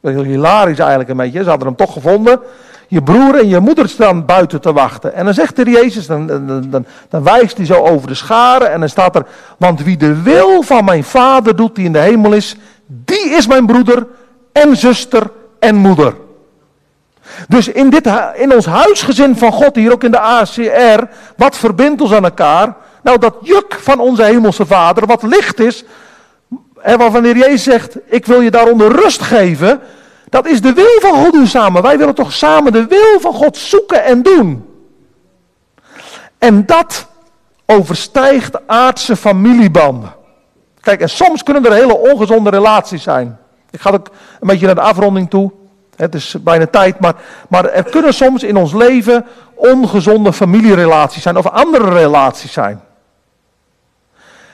[0.00, 2.40] Dat is hilarisch eigenlijk een beetje, ze hadden hem toch gevonden.
[2.88, 5.14] Je broer en je moeder staan buiten te wachten.
[5.14, 8.70] En dan zegt de Jezus, dan, dan, dan, dan wijst hij zo over de scharen
[8.70, 9.26] en dan staat er,
[9.58, 13.46] want wie de wil van mijn vader doet die in de hemel is, die is
[13.46, 14.06] mijn broeder
[14.52, 16.14] en zuster en moeder.
[17.48, 21.04] Dus in, dit, in ons huisgezin van God, hier ook in de ACR,
[21.36, 22.74] wat verbindt ons aan elkaar?
[23.02, 25.84] Nou, dat juk van onze hemelse vader, wat licht is,
[26.82, 29.80] en waarvan Jezus zegt, ik wil je daaronder rust geven,
[30.28, 31.82] dat is de wil van God doen samen.
[31.82, 34.66] Wij willen toch samen de wil van God zoeken en doen.
[36.38, 37.06] En dat
[37.66, 40.14] overstijgt aardse familiebanden.
[40.80, 43.38] Kijk, en soms kunnen er hele ongezonde relaties zijn.
[43.70, 44.08] Ik ga ook
[44.40, 45.52] een beetje naar de afronding toe.
[45.96, 47.14] Het is bijna tijd, maar,
[47.48, 52.80] maar er kunnen soms in ons leven ongezonde familierelaties zijn of andere relaties zijn.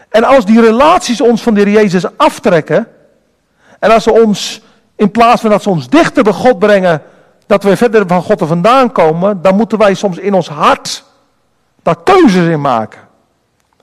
[0.09, 2.89] En als die relaties ons van de Heer Jezus aftrekken,
[3.78, 4.62] en als ze ons,
[4.97, 7.03] in plaats van dat ze ons dichter bij God brengen,
[7.47, 11.05] dat we verder van God er vandaan komen, dan moeten wij soms in ons hart
[11.82, 13.01] daar keuzes in maken.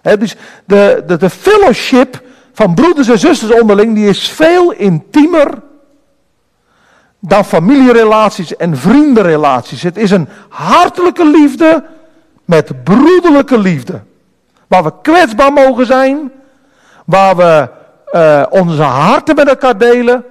[0.01, 0.35] dus
[0.65, 2.21] de, de, de fellowship
[2.53, 5.61] van broeders en zusters onderling, die is veel intiemer
[7.27, 9.83] dan familierelaties en vriendenrelaties.
[9.83, 11.83] Het is een hartelijke liefde
[12.45, 14.01] met broederlijke liefde.
[14.67, 16.31] Waar we kwetsbaar mogen zijn,
[17.05, 17.69] waar we
[18.11, 20.23] uh, onze harten met elkaar delen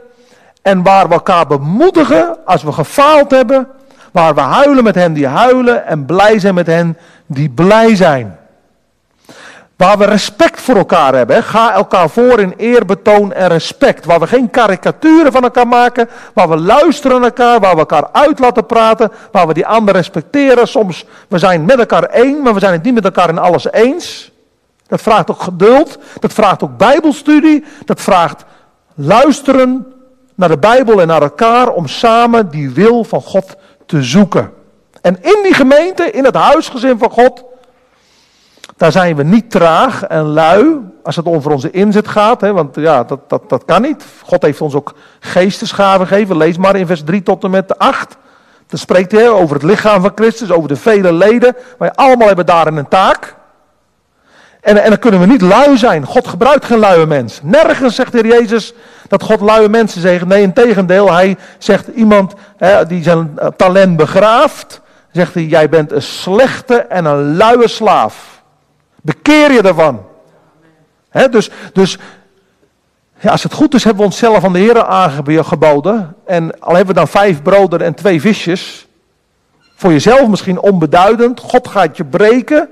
[0.62, 3.68] en waar we elkaar bemoedigen als we gefaald hebben,
[4.12, 8.38] waar we huilen met hen die huilen en blij zijn met hen die blij zijn.
[9.84, 11.42] Waar we respect voor elkaar hebben.
[11.42, 14.04] Ga elkaar voor in eerbetoon en respect.
[14.04, 16.08] Waar we geen karikaturen van elkaar maken.
[16.34, 17.60] Waar we luisteren naar elkaar.
[17.60, 19.12] Waar we elkaar uit laten praten.
[19.32, 20.68] Waar we die ander respecteren.
[20.68, 23.72] Soms, we zijn met elkaar één, maar we zijn het niet met elkaar in alles
[23.72, 24.32] eens.
[24.86, 25.98] Dat vraagt ook geduld.
[26.20, 27.64] Dat vraagt ook bijbelstudie.
[27.84, 28.44] Dat vraagt
[28.94, 29.86] luisteren
[30.34, 33.56] naar de Bijbel en naar elkaar om samen die wil van God
[33.86, 34.52] te zoeken.
[35.00, 37.44] En in die gemeente, in het huisgezin van God,
[38.76, 42.40] daar zijn we niet traag en lui als het over onze inzet gaat.
[42.40, 44.04] Hè, want ja, dat, dat, dat kan niet.
[44.22, 46.36] God heeft ons ook geestesgaven gegeven.
[46.36, 48.16] Lees maar in vers 3 tot en met 8.
[48.66, 51.56] Dan spreekt hij over het lichaam van Christus, over de vele leden.
[51.78, 53.34] Wij allemaal hebben daarin een taak.
[54.60, 56.06] En, en dan kunnen we niet lui zijn.
[56.06, 57.40] God gebruikt geen luie mens.
[57.42, 58.72] Nergens zegt de Heer Jezus
[59.08, 60.26] dat God luie mensen zegt.
[60.26, 61.12] Nee, in tegendeel.
[61.12, 64.80] Hij zegt iemand hè, die zijn talent begraaft.
[65.12, 68.33] Zegt hij, jij bent een slechte en een luie slaaf.
[69.04, 70.02] Bekeer je ervan.
[71.30, 71.98] dus, dus
[73.18, 76.16] ja, als het goed is, hebben we onszelf aan de Heer aangeboden.
[76.24, 78.86] En al hebben we dan vijf broden en twee visjes.
[79.76, 81.40] Voor jezelf misschien onbeduidend.
[81.40, 82.68] God gaat je breken.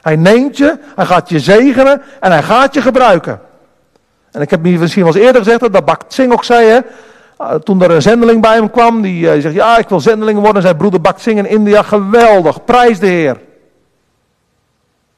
[0.00, 3.40] Hij neemt je, hij gaat je zegenen en hij gaat je gebruiken.
[4.30, 6.78] En ik heb misschien wel eens eerder gezegd, dat Bak Singh ook zei, hè,
[7.36, 10.40] ah, toen er een zendeling bij hem kwam, die, uh, zegt, ja, ik wil zendeling
[10.40, 10.62] worden.
[10.62, 13.36] Zijn broeder Bak Singh in India, geweldig, prijs de Heer.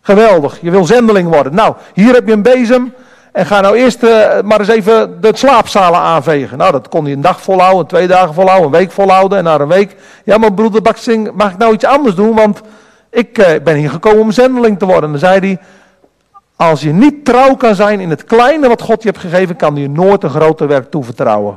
[0.06, 1.54] Geweldig, je wil zendeling worden.
[1.54, 2.94] Nou, hier heb je een bezem
[3.32, 6.58] en ga nou eerst uh, maar eens even de slaapzalen aanvegen.
[6.58, 9.60] Nou, dat kon hij een dag volhouden, twee dagen volhouden, een week volhouden en na
[9.60, 9.96] een week.
[10.24, 12.60] Ja, maar broeder Bak Singh, mag ik nou iets anders doen, want
[13.10, 15.04] ik uh, ben hier gekomen om zendeling te worden.
[15.04, 15.58] En dan zei hij,
[16.56, 19.76] als je niet trouw kan zijn in het kleine wat God je hebt gegeven, kan
[19.76, 21.56] je nooit een groter werk toevertrouwen.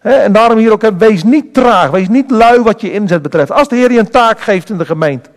[0.00, 3.52] en daarom hier ook, wees niet traag, wees niet lui wat je inzet betreft.
[3.52, 5.30] Als de Heer je een taak geeft in de gemeente,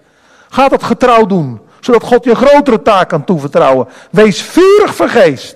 [0.51, 3.87] ga dat getrouw doen, zodat God je grotere taak kan toevertrouwen.
[4.09, 5.55] Wees vurig vergeest.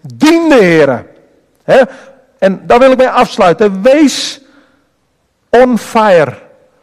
[0.00, 1.06] Dien de Heer.
[2.38, 3.82] En daar wil ik mee afsluiten.
[3.82, 4.40] Wees
[5.48, 6.34] on fire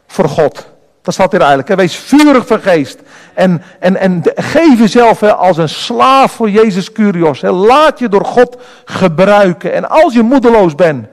[0.06, 0.66] voor God.
[1.02, 1.74] Dat staat hier eigenlijk.
[1.74, 2.98] Wees vurig van geest.
[3.34, 7.40] En, en, en geef jezelf als een slaaf voor Jezus Curios.
[7.40, 9.72] Laat je door God gebruiken.
[9.72, 11.06] En als je moedeloos bent,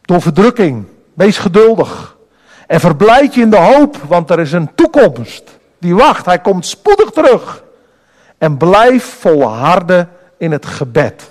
[0.00, 2.16] door verdrukking, wees geduldig.
[2.72, 5.42] En verblijd je in de hoop, want er is een toekomst
[5.78, 6.26] die wacht.
[6.26, 7.62] Hij komt spoedig terug.
[8.38, 10.08] En blijf volharden
[10.38, 11.30] in het gebed.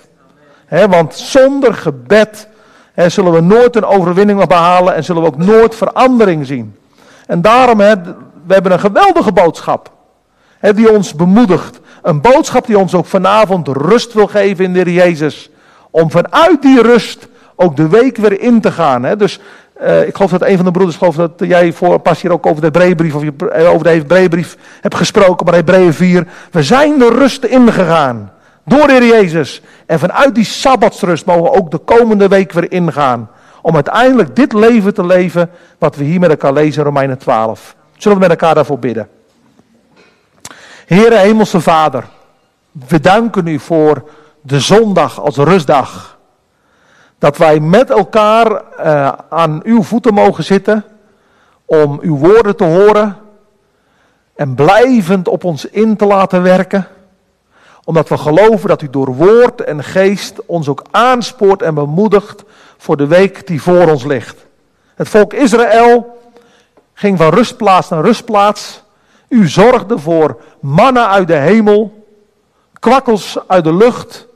[0.66, 2.48] He, want zonder gebed
[2.94, 6.76] zullen we nooit een overwinning behalen en zullen we ook nooit verandering zien.
[7.26, 7.94] En daarom, hè,
[8.46, 9.90] we hebben een geweldige boodschap.
[10.60, 11.80] Die ons bemoedigt.
[12.02, 15.50] Een boodschap die ons ook vanavond rust wil geven in de Heer Jezus.
[15.90, 19.18] Om vanuit die rust ook de week weer in te gaan.
[19.18, 19.40] Dus
[19.80, 22.46] uh, ik geloof dat een van de broeders, geloof dat jij voor, pas hier ook
[22.46, 26.26] over de Hebreeënbrief, of eh, over de Hebreeënbrief hebt gesproken, maar Hebreeën 4.
[26.50, 28.32] We zijn de rust ingegaan.
[28.64, 29.62] Door de Heer Jezus.
[29.86, 33.30] En vanuit die Sabbatsrust mogen we ook de komende week weer ingaan.
[33.62, 37.76] Om uiteindelijk dit leven te leven wat we hier met elkaar lezen in Romeinen 12.
[37.96, 39.08] Zullen we met elkaar daarvoor bidden?
[40.86, 42.04] Heere Hemelse Vader,
[42.88, 44.08] we danken u voor
[44.40, 46.11] de zondag als rustdag.
[47.22, 50.84] Dat wij met elkaar uh, aan uw voeten mogen zitten
[51.64, 53.16] om uw woorden te horen
[54.34, 56.86] en blijvend op ons in te laten werken.
[57.84, 62.44] Omdat we geloven dat u door woord en geest ons ook aanspoort en bemoedigt
[62.76, 64.46] voor de week die voor ons ligt.
[64.94, 66.18] Het volk Israël
[66.94, 68.82] ging van rustplaats naar rustplaats.
[69.28, 72.06] U zorgde voor mannen uit de hemel,
[72.78, 74.26] kwakkels uit de lucht,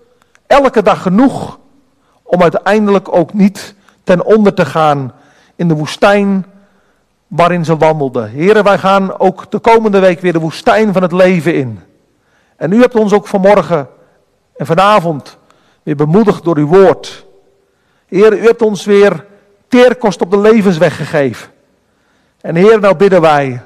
[0.47, 1.59] elke dag genoeg
[2.27, 3.74] om uiteindelijk ook niet
[4.05, 5.12] ten onder te gaan
[5.57, 6.47] in de woestijn
[7.27, 8.29] waarin ze wandelden.
[8.29, 11.81] Heren, wij gaan ook de komende week weer de woestijn van het leven in.
[12.57, 13.89] En u hebt ons ook vanmorgen
[14.57, 15.39] en vanavond
[15.83, 17.27] weer bemoedigd door uw woord.
[18.07, 19.24] Heer, u hebt ons weer
[19.68, 21.49] teerkost op de levensweg gegeven.
[22.41, 23.62] En Heer, nou bidden wij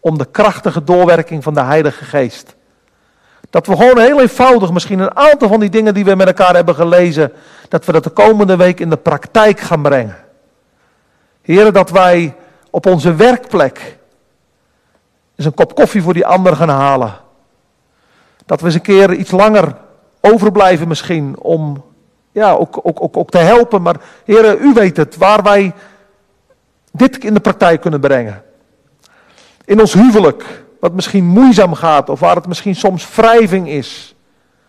[0.00, 2.56] om de krachtige doorwerking van de Heilige Geest.
[3.54, 6.54] Dat we gewoon heel eenvoudig misschien een aantal van die dingen die we met elkaar
[6.54, 7.32] hebben gelezen,
[7.68, 10.16] dat we dat de komende week in de praktijk gaan brengen.
[11.42, 12.36] Heer, dat wij
[12.70, 13.98] op onze werkplek
[15.36, 17.14] eens een kop koffie voor die ander gaan halen.
[18.46, 19.76] Dat we eens een keer iets langer
[20.20, 21.84] overblijven misschien om
[22.32, 23.82] ja, ook, ook, ook, ook te helpen.
[23.82, 25.72] Maar heren, u weet het, waar wij
[26.92, 28.42] dit in de praktijk kunnen brengen.
[29.64, 34.14] In ons huwelijk, wat misschien moeizaam gaat of waar het misschien soms wrijving is.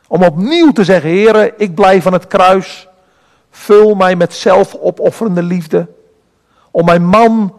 [0.08, 2.88] Om opnieuw te zeggen, heren, ik blijf aan het kruis.
[3.52, 5.88] Vul mij met zelfopofferende liefde.
[6.72, 7.54] Om mijn man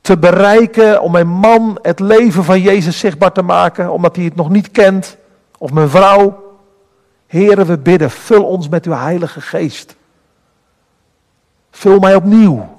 [0.00, 4.36] te bereiken, om mijn man het leven van Jezus zichtbaar te maken, omdat hij het
[4.36, 5.16] nog niet kent.
[5.58, 6.56] Of mijn vrouw.
[7.26, 9.96] Heren, we bidden, vul ons met uw Heilige Geest.
[11.70, 12.76] Vul mij opnieuw,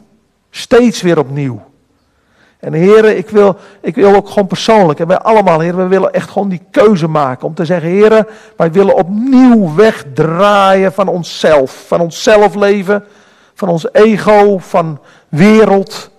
[0.49, 1.70] steeds weer opnieuw.
[2.61, 6.13] En heren, ik wil, ik wil ook gewoon persoonlijk, en wij allemaal, heren, we willen
[6.13, 7.47] echt gewoon die keuze maken.
[7.47, 11.83] Om te zeggen, heren, wij willen opnieuw wegdraaien van onszelf.
[11.87, 13.03] Van onszelf leven,
[13.53, 14.99] van ons ego, van
[15.29, 16.11] wereld.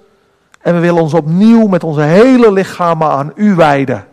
[0.61, 4.05] En we willen ons opnieuw met onze hele lichamen aan u wijden.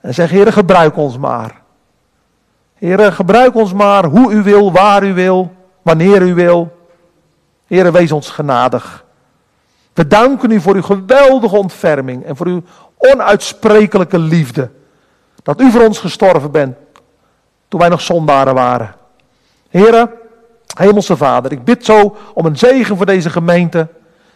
[0.00, 1.62] En zeg, heren, gebruik ons maar.
[2.74, 5.52] Heren, gebruik ons maar hoe u wil, waar u wil,
[5.82, 6.76] wanneer u wil.
[7.66, 9.04] Heren, wees ons genadig.
[9.94, 12.62] We danken u voor uw geweldige ontferming en voor uw
[12.96, 14.70] onuitsprekelijke liefde.
[15.42, 16.76] Dat u voor ons gestorven bent
[17.68, 18.94] toen wij nog zondaren waren.
[19.68, 20.10] Heren,
[20.76, 23.88] Hemelse Vader, ik bid zo om een zegen voor deze gemeente.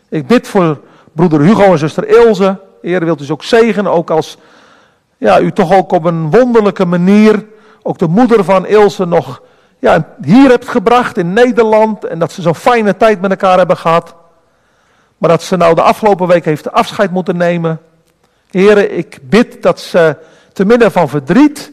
[0.09, 0.81] Ik bid voor
[1.13, 2.61] broeder Hugo en zuster Ilse.
[2.83, 4.37] Heer, wilt u ze ook zegenen, ook als
[5.17, 7.47] ja, u toch ook op een wonderlijke manier,
[7.83, 9.43] ook de moeder van Ilse nog
[9.79, 12.05] ja, hier hebt gebracht in Nederland.
[12.05, 14.15] En dat ze zo'n fijne tijd met elkaar hebben gehad.
[15.19, 17.81] Maar dat ze nou de afgelopen week heeft afscheid moeten nemen.
[18.51, 20.17] Heren, ik bid dat ze
[20.53, 21.73] te midden van verdriet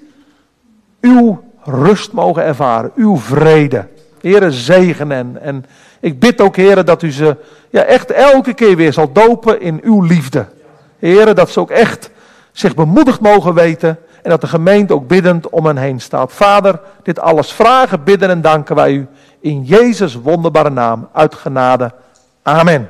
[1.01, 3.87] uw rust mogen ervaren, uw vrede.
[4.21, 5.41] Heren, zegen hen.
[5.41, 5.65] En
[5.99, 7.37] ik bid ook, heren, dat u ze
[7.69, 10.45] ja, echt elke keer weer zal dopen in uw liefde.
[10.99, 12.09] Heren, dat ze ook echt
[12.51, 16.33] zich bemoedigd mogen weten en dat de gemeente ook biddend om hen heen staat.
[16.33, 19.07] Vader, dit alles vragen, bidden en danken wij u
[19.39, 21.91] in Jezus wonderbare naam uit genade.
[22.43, 22.89] Amen.